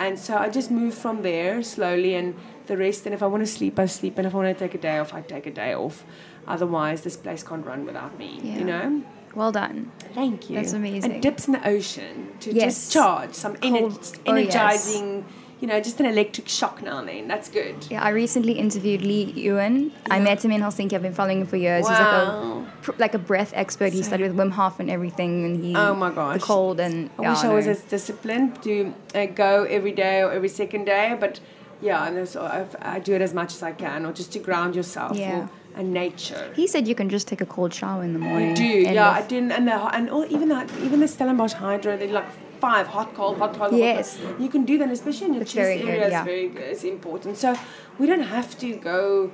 And 0.00 0.18
so 0.18 0.36
I 0.36 0.50
just 0.50 0.70
move 0.70 0.92
from 0.92 1.22
there 1.22 1.62
slowly, 1.62 2.14
and 2.16 2.34
the 2.66 2.76
rest. 2.76 3.06
And 3.06 3.14
if 3.14 3.22
I 3.22 3.26
want 3.26 3.44
to 3.44 3.46
sleep, 3.46 3.78
I 3.78 3.86
sleep, 3.86 4.18
and 4.18 4.26
if 4.26 4.34
I 4.34 4.38
want 4.38 4.58
to 4.58 4.64
take 4.64 4.74
a 4.74 4.78
day 4.78 4.98
off, 4.98 5.14
I 5.14 5.20
take 5.20 5.46
a 5.46 5.52
day 5.52 5.72
off. 5.74 6.04
Otherwise, 6.48 7.02
this 7.02 7.16
place 7.16 7.44
can't 7.44 7.64
run 7.64 7.86
without 7.86 8.18
me. 8.18 8.40
Yeah. 8.42 8.58
You 8.58 8.64
know. 8.64 9.02
Well 9.36 9.52
done. 9.52 9.92
Thank 10.14 10.48
you. 10.50 10.56
That's 10.56 10.72
amazing. 10.72 11.12
And 11.12 11.22
dips 11.22 11.46
in 11.46 11.52
the 11.52 11.68
ocean 11.68 12.30
to 12.40 12.52
Yes. 12.52 12.64
just 12.74 12.92
charge 12.92 13.34
some 13.34 13.54
ener- 13.56 13.82
oh, 13.82 13.88
yes. 14.00 14.12
energizing. 14.26 15.24
You 15.60 15.68
know, 15.68 15.80
just 15.80 15.98
an 16.00 16.06
electric 16.06 16.48
shock 16.48 16.82
now 16.82 16.98
and 16.98 17.08
then. 17.08 17.28
That's 17.28 17.48
good. 17.48 17.76
Yeah, 17.90 18.02
I 18.02 18.10
recently 18.10 18.52
interviewed 18.52 19.00
Lee 19.02 19.32
Ewan. 19.36 19.90
I 20.10 20.20
met 20.20 20.44
him 20.44 20.50
in 20.52 20.60
Helsinki. 20.60 20.92
I've 20.94 21.00
been 21.02 21.14
following 21.14 21.40
him 21.42 21.46
for 21.46 21.56
years. 21.56 21.86
He's 21.88 21.98
like 21.98 22.00
a 22.00 22.28
Wow. 22.28 22.66
like 22.98 23.14
a 23.14 23.18
breath 23.18 23.52
expert. 23.54 23.92
He 23.94 24.02
studied 24.02 24.24
with 24.28 24.36
Wim 24.36 24.50
Hof 24.52 24.80
and 24.80 24.90
everything, 24.90 25.44
and 25.46 25.64
he 25.64 25.74
Oh 25.74 25.94
my 25.94 26.10
gosh. 26.10 26.40
the 26.40 26.46
cold 26.46 26.78
and 26.78 27.08
I 27.18 27.22
yeah, 27.22 27.30
wish 27.32 27.44
I 27.44 27.52
was 27.54 27.66
as 27.66 27.80
disciplined 27.82 28.62
to 28.64 28.92
uh, 29.14 29.26
go 29.26 29.64
every 29.64 29.92
day 29.92 30.22
or 30.22 30.30
every 30.30 30.48
second 30.50 30.84
day, 30.84 31.16
but 31.18 31.40
yeah, 31.80 32.06
and 32.06 32.28
so 32.28 32.40
I 32.82 32.98
do 32.98 33.14
it 33.14 33.22
as 33.22 33.32
much 33.32 33.54
as 33.54 33.62
I 33.62 33.72
can, 33.72 34.04
or 34.06 34.12
just 34.12 34.32
to 34.34 34.38
ground 34.38 34.76
yourself 34.76 35.16
Yeah. 35.16 35.38
or, 35.38 35.48
and 35.76 35.92
nature. 35.92 36.52
He 36.56 36.66
said 36.66 36.88
you 36.88 36.94
can 36.94 37.08
just 37.08 37.28
take 37.28 37.40
a 37.40 37.46
cold 37.46 37.72
shower 37.74 38.02
in 38.02 38.12
the 38.12 38.18
morning. 38.18 38.50
You 38.50 38.56
do, 38.56 38.64
yeah. 38.94 39.10
I 39.10 39.22
didn't, 39.22 39.52
and 39.52 39.68
the 39.68 39.74
and 39.96 40.10
all, 40.10 40.24
even 40.36 40.48
that, 40.48 40.70
even 40.82 41.00
the 41.00 41.08
Stellenbosch 41.08 41.52
Hydro, 41.52 41.96
they 41.96 42.08
like 42.10 42.28
five 42.60 42.86
hot, 42.86 43.14
cold, 43.14 43.38
hot, 43.38 43.52
cold. 43.54 43.70
hot, 43.72 43.78
Yes. 43.78 44.18
cold. 44.22 44.40
you 44.40 44.48
can 44.48 44.64
do 44.64 44.78
that, 44.78 44.90
especially 44.90 45.26
in 45.26 45.34
your 45.34 45.42
It's 45.42 45.52
chest 45.52 45.78
good, 45.80 45.88
area. 45.88 46.08
yeah. 46.10 46.20
It's 46.20 46.26
very 46.26 46.48
good. 46.48 46.62
It's 46.62 46.84
important. 46.84 47.36
So 47.36 47.54
we 47.98 48.06
don't 48.06 48.22
have 48.36 48.58
to 48.58 48.74
go 48.76 49.30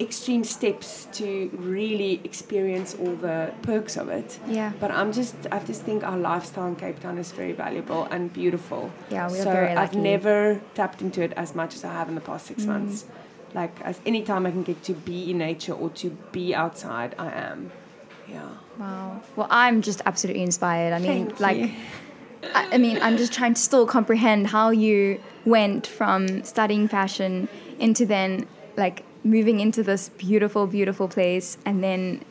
extreme 0.00 0.44
steps 0.44 1.08
to 1.12 1.50
really 1.52 2.20
experience 2.24 2.96
all 2.98 3.14
the 3.16 3.52
perks 3.62 3.96
of 3.98 4.08
it. 4.08 4.38
Yeah. 4.48 4.72
But 4.80 4.90
I'm 4.90 5.12
just, 5.12 5.34
I 5.52 5.58
just 5.58 5.82
think 5.82 6.02
our 6.02 6.16
lifestyle 6.16 6.66
in 6.68 6.76
Cape 6.76 7.00
Town 7.00 7.18
is 7.18 7.32
very 7.32 7.52
valuable 7.52 8.04
and 8.10 8.32
beautiful. 8.32 8.90
Yeah, 9.10 9.30
we 9.30 9.38
are 9.40 9.42
so 9.42 9.52
very 9.52 9.68
I've. 9.74 9.90
Mm. 9.90 10.02
never 10.12 10.60
tapped 10.74 11.02
into 11.02 11.20
it 11.22 11.32
as 11.36 11.54
much 11.54 11.74
as 11.74 11.84
I 11.84 11.92
have 11.92 12.08
in 12.08 12.14
the 12.14 12.20
past 12.22 12.46
six 12.46 12.64
months. 12.64 13.04
Like 13.54 13.80
as 13.82 14.00
any 14.04 14.22
time 14.22 14.46
I 14.46 14.50
can 14.50 14.62
get 14.62 14.82
to 14.84 14.92
be 14.92 15.30
in 15.30 15.38
nature 15.38 15.72
or 15.72 15.90
to 15.90 16.10
be 16.32 16.54
outside, 16.54 17.14
I 17.18 17.30
am. 17.30 17.70
Yeah. 18.28 18.48
Wow. 18.78 19.22
Well, 19.36 19.46
I'm 19.50 19.80
just 19.80 20.02
absolutely 20.06 20.42
inspired. 20.42 20.92
I 20.92 20.98
mean, 20.98 21.26
Thank 21.26 21.40
like. 21.40 21.70
I, 22.54 22.74
I 22.74 22.78
mean, 22.78 22.98
I'm 23.00 23.16
just 23.16 23.32
trying 23.32 23.54
to 23.54 23.60
still 23.60 23.86
comprehend 23.86 24.48
how 24.48 24.70
you 24.70 25.18
went 25.46 25.86
from 25.86 26.44
studying 26.44 26.88
fashion 26.88 27.48
into 27.78 28.04
then 28.04 28.46
like 28.76 29.04
moving 29.22 29.60
into 29.60 29.82
this 29.82 30.10
beautiful, 30.10 30.66
beautiful 30.66 31.08
place 31.08 31.56
and 31.64 31.82
then 31.82 32.22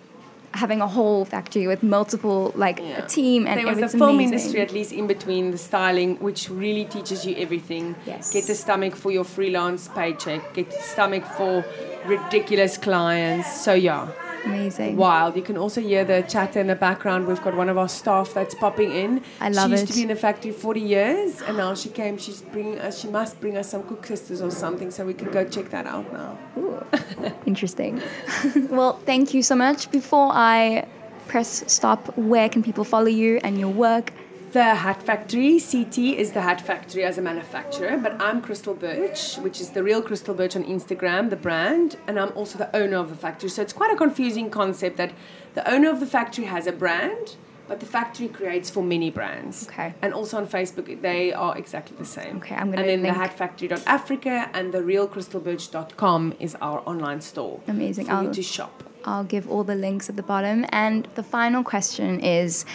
having 0.54 0.82
a 0.82 0.88
whole 0.88 1.26
factory 1.26 1.66
with 1.68 1.82
multiple 1.84 2.52
like 2.56 2.80
Yeah. 2.80 3.04
a 3.04 3.08
team 3.08 3.48
and 3.48 3.60
there 3.60 3.68
was 3.68 3.80
the 3.80 3.90
film 3.90 4.16
amazing. 4.16 4.34
industry 4.34 4.62
at 4.62 4.72
least 4.72 4.92
in 4.92 5.08
between 5.08 5.52
the 5.52 5.58
styling 5.58 6.16
which 6.18 6.50
really 6.50 6.86
teaches 6.86 7.26
you 7.26 7.36
everything 7.38 7.96
Yes. 8.06 8.32
get 8.32 8.46
the 8.48 8.56
stomach 8.56 8.96
for 8.96 9.12
your 9.12 9.24
freelance 9.24 9.88
paycheck 9.88 10.54
get 10.54 10.70
the 10.70 10.78
stomach 10.94 11.26
for 11.38 11.66
ridiculous 12.06 12.78
clients 12.78 13.48
so 13.66 13.74
yeah 13.74 14.08
amazing. 14.46 14.96
wild 14.96 15.36
you 15.36 15.42
can 15.42 15.58
also 15.58 15.82
hear 15.82 16.04
the 16.04 16.22
chatter 16.24 16.60
in 16.60 16.68
the 16.68 16.76
background 16.76 17.28
we've 17.28 17.42
got 17.44 17.56
one 17.56 17.70
of 17.70 17.78
our 17.78 17.90
staff 17.90 18.34
that's 18.34 18.56
popping 18.56 18.92
in 18.92 19.22
I 19.40 19.50
love 19.50 19.70
she 19.70 19.72
used 19.72 19.84
it. 19.84 19.88
to 19.88 19.94
be 19.96 20.02
in 20.04 20.08
the 20.10 20.16
factory 20.16 20.52
40 20.52 20.80
years 20.80 21.42
and 21.42 21.58
now 21.58 21.74
she 21.76 21.90
came 21.90 22.18
she's 22.18 22.42
bringing 22.42 22.80
us 22.80 23.00
she 23.00 23.08
must 23.08 23.40
bring 23.40 23.58
us 23.58 23.70
some 23.70 23.84
koeksisters 23.84 24.42
or 24.46 24.52
something 24.52 24.92
so 24.92 25.06
we 25.06 25.14
can 25.14 25.32
go 25.32 25.44
check 25.48 25.70
that 25.70 25.86
out 25.88 26.12
now 26.14 26.38
Ooh, 26.58 26.84
interesting. 27.46 28.02
well, 28.70 29.00
thank 29.06 29.34
you 29.34 29.42
so 29.44 29.56
much. 29.56 29.90
Before 29.92 30.30
I 30.34 30.86
press 31.28 31.64
stop, 31.72 32.16
where 32.18 32.48
can 32.50 32.62
people 32.64 32.84
follow 32.84 33.08
you 33.08 33.40
and 33.44 33.60
your 33.60 33.70
work? 33.70 34.12
The 34.54 34.76
Hat 34.76 35.02
Factory, 35.02 35.60
CT, 35.60 35.98
is 35.98 36.34
the 36.34 36.42
Hat 36.42 36.62
Factory 36.62 37.04
as 37.04 37.18
a 37.18 37.22
manufacturer, 37.24 37.98
but 37.98 38.22
I'm 38.22 38.40
Crystal 38.40 38.76
Birch, 38.76 39.36
which 39.38 39.60
is 39.60 39.72
the 39.72 39.82
real 39.82 40.00
Crystal 40.04 40.36
Birch 40.36 40.56
on 40.56 40.64
Instagram, 40.64 41.32
the 41.32 41.36
brand, 41.36 41.96
and 42.08 42.20
I'm 42.20 42.32
also 42.36 42.60
the 42.60 42.74
owner 42.76 42.98
of 42.98 43.10
the 43.10 43.16
factory. 43.16 43.50
So 43.50 43.64
it's 43.64 43.74
quite 43.74 43.92
a 43.92 43.96
confusing 43.96 44.52
concept 44.52 44.98
that 44.98 45.12
the 45.56 45.68
owner 45.68 45.90
of 45.90 46.00
the 46.00 46.06
factory 46.06 46.46
has 46.46 46.68
a 46.68 46.72
brand, 46.72 47.36
but 47.68 47.80
the 47.80 47.88
factory 47.88 48.28
creates 48.28 48.70
for 48.70 48.84
many 48.84 49.10
brands. 49.10 49.68
Okay. 49.70 49.96
And 50.04 50.14
also 50.14 50.38
on 50.38 50.46
Facebook, 50.46 51.02
they 51.02 51.34
are 51.34 51.58
exactly 51.58 51.98
the 51.98 52.06
same. 52.06 52.38
Okay, 52.38 52.54
I'm 52.54 52.70
gonna 52.70 52.82
And 52.84 52.90
then 52.90 53.02
link- 53.02 53.16
the 53.16 53.20
hatfactory.africa 53.22 54.52
and 54.54 54.72
the 54.72 54.82
realcrystalbirch.com 54.82 56.36
is 56.40 56.56
our 56.62 56.84
online 56.88 57.22
store. 57.22 57.60
Amazing. 57.68 58.06
For 58.06 58.12
you 58.12 58.18
I'll- 58.28 58.34
to 58.34 58.44
shop. 58.44 58.84
I'll 59.06 59.26
give 59.26 59.50
all 59.52 59.64
the 59.66 59.76
links 59.76 60.10
at 60.10 60.16
the 60.16 60.24
bottom. 60.24 60.66
And 60.70 61.08
the 61.16 61.24
final 61.24 61.62
question 61.64 62.20
is 62.22 62.66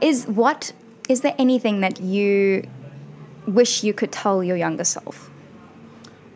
is 0.00 0.26
what 0.26 0.72
is 1.08 1.20
there 1.20 1.34
anything 1.38 1.80
that 1.80 2.00
you 2.00 2.68
wish 3.46 3.84
you 3.84 3.92
could 3.92 4.12
tell 4.12 4.42
your 4.42 4.56
younger 4.56 4.84
self? 4.84 5.30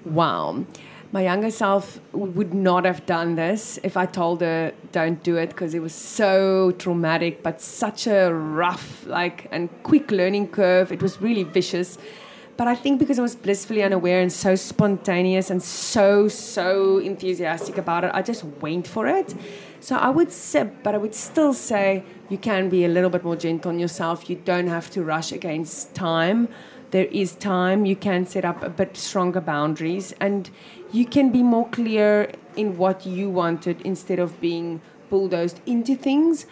Wow. 0.05 0.64
My 1.12 1.23
younger 1.25 1.51
self 1.51 1.99
would 2.12 2.55
not 2.55 2.85
have 2.85 3.05
done 3.05 3.35
this 3.35 3.81
if 3.83 3.96
I 3.96 4.07
told 4.07 4.42
her 4.42 4.73
don't 4.92 5.20
do 5.25 5.37
it 5.37 5.49
because 5.49 5.75
it 5.75 5.81
was 5.81 5.92
so 5.92 6.70
traumatic, 6.79 7.42
but 7.42 7.61
such 7.61 8.07
a 8.07 8.33
rough, 8.33 9.05
like, 9.07 9.49
and 9.51 9.68
quick 9.83 10.12
learning 10.12 10.49
curve. 10.49 10.92
It 10.92 11.03
was 11.03 11.20
really 11.20 11.42
vicious. 11.42 11.99
But 12.57 12.68
I 12.68 12.77
think 12.77 13.01
because 13.01 13.18
I 13.18 13.23
was 13.23 13.35
blissfully 13.35 13.83
unaware 13.83 14.20
and 14.20 14.33
so 14.33 14.55
spontaneous 14.55 15.51
and 15.51 15.61
so, 15.61 16.29
so 16.29 16.99
enthusiastic 16.99 17.77
about 17.77 18.05
it, 18.05 18.12
I 18.14 18.23
just 18.23 18.44
went 18.44 18.87
for 18.87 19.09
it. 19.09 19.35
So 19.81 19.97
I 19.97 20.11
would 20.11 20.31
say, 20.31 20.71
but 20.83 20.95
I 20.95 20.99
would 20.99 21.14
still 21.14 21.55
say 21.55 22.05
you 22.29 22.37
can 22.37 22.69
be 22.69 22.85
a 22.85 22.88
little 22.88 23.11
bit 23.11 23.25
more 23.25 23.37
gentle 23.37 23.71
on 23.71 23.79
yourself. 23.79 24.29
You 24.29 24.37
don't 24.37 24.69
have 24.69 24.90
to 24.90 25.03
rush 25.03 25.33
against 25.33 25.95
time. 25.95 26.49
There 26.90 27.07
is 27.07 27.35
time. 27.35 27.87
You 27.87 27.97
can 27.97 28.27
set 28.27 28.45
up 28.45 28.62
a 28.62 28.69
bit 28.69 28.97
stronger 28.97 29.40
boundaries 29.40 30.12
and 30.21 30.51
you 30.93 31.07
can 31.07 31.31
be 31.31 31.43
more 31.43 31.69
clear 31.69 32.31
in 32.57 32.77
what 32.77 33.07
you 33.07 33.31
wanted 33.31 33.81
instead 33.83 34.19
of 34.19 34.38
being 34.40 34.83
bulldozed 35.09 35.61
into 35.66 35.97
things. 35.97 36.47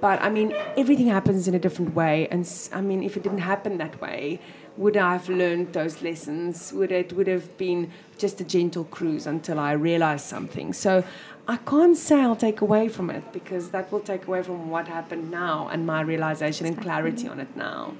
But 0.00 0.20
i 0.20 0.28
mean 0.28 0.52
everything 0.76 1.06
happens 1.06 1.46
in 1.46 1.54
a 1.54 1.60
different 1.60 1.94
way 1.94 2.26
and 2.28 2.44
I 2.72 2.80
mean 2.80 3.04
if 3.04 3.16
it 3.16 3.22
didn't 3.22 3.44
happen 3.52 3.78
that 3.78 4.00
way 4.00 4.40
would 4.76 4.96
i 4.96 5.12
have 5.12 5.28
learned 5.28 5.72
those 5.74 6.02
lessons? 6.02 6.72
Would 6.72 6.90
it 6.90 7.12
would 7.12 7.26
have 7.26 7.56
been 7.58 7.92
just 8.18 8.40
a 8.40 8.44
gentle 8.44 8.84
cruise 8.84 9.26
until 9.26 9.60
i 9.60 9.72
realized 9.72 10.24
something? 10.24 10.72
So 10.72 11.04
i 11.48 11.56
can't 11.56 11.96
say 11.96 12.20
i'll 12.20 12.36
take 12.36 12.60
away 12.60 12.88
from 12.88 13.10
it 13.10 13.32
because 13.32 13.70
that 13.70 13.90
will 13.90 14.00
take 14.00 14.26
away 14.26 14.42
from 14.42 14.70
what 14.70 14.88
happened 14.88 15.30
now 15.30 15.68
and 15.68 15.86
my 15.86 16.00
realization 16.00 16.66
and 16.66 16.80
clarity 16.80 17.28
on 17.28 17.40
it 17.40 17.56
now 17.56 17.94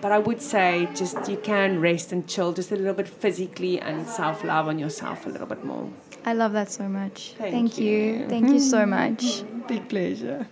but 0.00 0.12
I 0.12 0.18
would 0.18 0.42
say 0.42 0.88
just 0.94 1.28
you 1.28 1.36
can 1.36 1.80
rest 1.80 2.12
and 2.12 2.26
chill 2.28 2.52
just 2.52 2.70
a 2.70 2.76
little 2.76 2.94
bit 2.94 3.08
physically 3.08 3.80
and 3.80 4.06
self 4.06 4.44
love 4.44 4.68
on 4.68 4.78
yourself 4.78 5.26
a 5.26 5.28
little 5.28 5.46
bit 5.46 5.64
more. 5.64 5.90
I 6.24 6.32
love 6.32 6.52
that 6.52 6.70
so 6.70 6.88
much. 6.88 7.34
Thank 7.38 7.78
you. 7.78 7.90
you. 7.90 8.28
Thank 8.28 8.48
you 8.48 8.60
so 8.60 8.84
much. 8.84 9.42
Big 9.68 9.88
pleasure. 9.88 10.46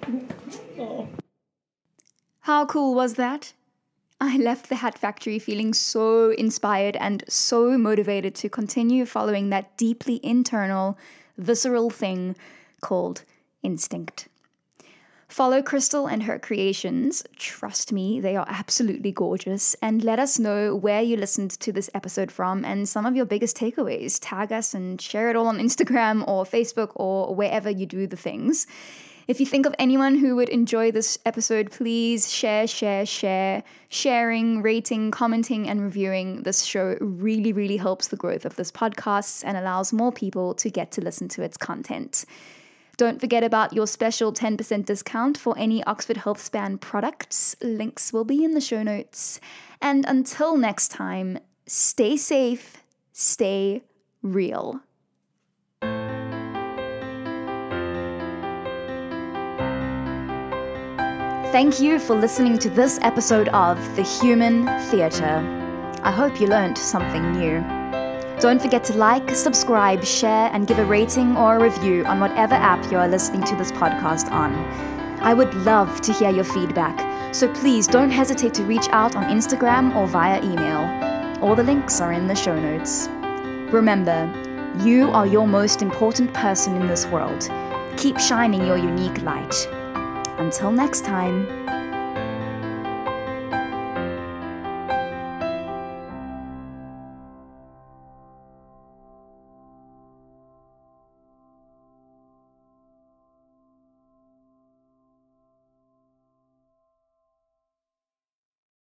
Oh. 0.78 1.08
How 2.40 2.66
cool 2.66 2.94
was 2.94 3.14
that? 3.14 3.52
I 4.20 4.36
left 4.38 4.68
the 4.68 4.76
Hat 4.76 4.96
Factory 4.98 5.38
feeling 5.38 5.74
so 5.74 6.30
inspired 6.30 6.96
and 6.96 7.24
so 7.28 7.76
motivated 7.76 8.34
to 8.36 8.48
continue 8.48 9.04
following 9.04 9.50
that 9.50 9.76
deeply 9.76 10.20
internal, 10.22 10.96
visceral 11.36 11.90
thing 11.90 12.36
called 12.80 13.22
instinct. 13.62 14.28
Follow 15.28 15.62
Crystal 15.62 16.06
and 16.06 16.22
her 16.22 16.38
creations. 16.38 17.24
Trust 17.36 17.92
me, 17.92 18.20
they 18.20 18.36
are 18.36 18.46
absolutely 18.48 19.10
gorgeous. 19.10 19.74
And 19.82 20.04
let 20.04 20.20
us 20.20 20.38
know 20.38 20.76
where 20.76 21.02
you 21.02 21.16
listened 21.16 21.50
to 21.58 21.72
this 21.72 21.90
episode 21.92 22.30
from 22.30 22.64
and 22.64 22.88
some 22.88 23.04
of 23.04 23.16
your 23.16 23.24
biggest 23.24 23.56
takeaways. 23.56 24.18
Tag 24.20 24.52
us 24.52 24.74
and 24.74 25.00
share 25.00 25.30
it 25.30 25.36
all 25.36 25.48
on 25.48 25.58
Instagram 25.58 26.22
or 26.28 26.44
Facebook 26.44 26.92
or 26.94 27.34
wherever 27.34 27.68
you 27.68 27.84
do 27.84 28.06
the 28.06 28.16
things. 28.16 28.68
If 29.26 29.40
you 29.40 29.46
think 29.46 29.64
of 29.64 29.74
anyone 29.78 30.16
who 30.16 30.36
would 30.36 30.50
enjoy 30.50 30.90
this 30.90 31.18
episode, 31.24 31.70
please 31.70 32.30
share, 32.30 32.66
share, 32.66 33.06
share. 33.06 33.62
Sharing, 33.88 34.60
rating, 34.60 35.10
commenting, 35.10 35.68
and 35.68 35.80
reviewing 35.80 36.42
this 36.42 36.64
show 36.64 36.98
really, 37.00 37.52
really 37.52 37.78
helps 37.78 38.08
the 38.08 38.16
growth 38.16 38.44
of 38.44 38.56
this 38.56 38.70
podcast 38.70 39.42
and 39.46 39.56
allows 39.56 39.92
more 39.92 40.12
people 40.12 40.52
to 40.54 40.68
get 40.68 40.90
to 40.92 41.00
listen 41.00 41.28
to 41.28 41.42
its 41.42 41.56
content. 41.56 42.26
Don't 42.96 43.20
forget 43.20 43.42
about 43.42 43.72
your 43.72 43.86
special 43.86 44.32
10% 44.32 44.84
discount 44.84 45.38
for 45.38 45.56
any 45.58 45.82
Oxford 45.84 46.18
Health 46.18 46.40
Span 46.40 46.78
products. 46.78 47.56
Links 47.62 48.12
will 48.12 48.24
be 48.24 48.44
in 48.44 48.52
the 48.52 48.60
show 48.60 48.82
notes. 48.82 49.40
And 49.80 50.04
until 50.06 50.56
next 50.56 50.88
time, 50.88 51.38
stay 51.66 52.16
safe, 52.16 52.84
stay 53.12 53.82
real. 54.22 54.80
Thank 61.54 61.78
you 61.78 62.00
for 62.00 62.16
listening 62.16 62.58
to 62.58 62.68
this 62.68 62.98
episode 63.02 63.46
of 63.50 63.78
The 63.94 64.02
Human 64.02 64.66
Theatre. 64.90 65.38
I 66.02 66.10
hope 66.10 66.40
you 66.40 66.48
learned 66.48 66.76
something 66.76 67.30
new. 67.30 67.60
Don't 68.40 68.60
forget 68.60 68.82
to 68.86 68.94
like, 68.94 69.30
subscribe, 69.30 70.04
share, 70.04 70.50
and 70.52 70.66
give 70.66 70.80
a 70.80 70.84
rating 70.84 71.36
or 71.36 71.56
a 71.56 71.62
review 71.62 72.04
on 72.06 72.18
whatever 72.18 72.56
app 72.56 72.90
you 72.90 72.98
are 72.98 73.06
listening 73.06 73.44
to 73.44 73.54
this 73.54 73.70
podcast 73.70 74.32
on. 74.32 74.52
I 75.22 75.32
would 75.32 75.54
love 75.54 76.00
to 76.00 76.12
hear 76.12 76.30
your 76.30 76.42
feedback, 76.42 77.32
so 77.32 77.46
please 77.54 77.86
don't 77.86 78.10
hesitate 78.10 78.54
to 78.54 78.64
reach 78.64 78.88
out 78.88 79.14
on 79.14 79.22
Instagram 79.26 79.94
or 79.94 80.08
via 80.08 80.42
email. 80.42 81.40
All 81.40 81.54
the 81.54 81.62
links 81.62 82.00
are 82.00 82.12
in 82.12 82.26
the 82.26 82.34
show 82.34 82.58
notes. 82.58 83.06
Remember, 83.72 84.28
you 84.80 85.08
are 85.10 85.24
your 85.24 85.46
most 85.46 85.82
important 85.82 86.34
person 86.34 86.74
in 86.74 86.88
this 86.88 87.06
world. 87.06 87.48
Keep 87.96 88.18
shining 88.18 88.66
your 88.66 88.76
unique 88.76 89.22
light. 89.22 89.68
Until 90.38 90.70
next 90.70 91.04
time. 91.04 91.83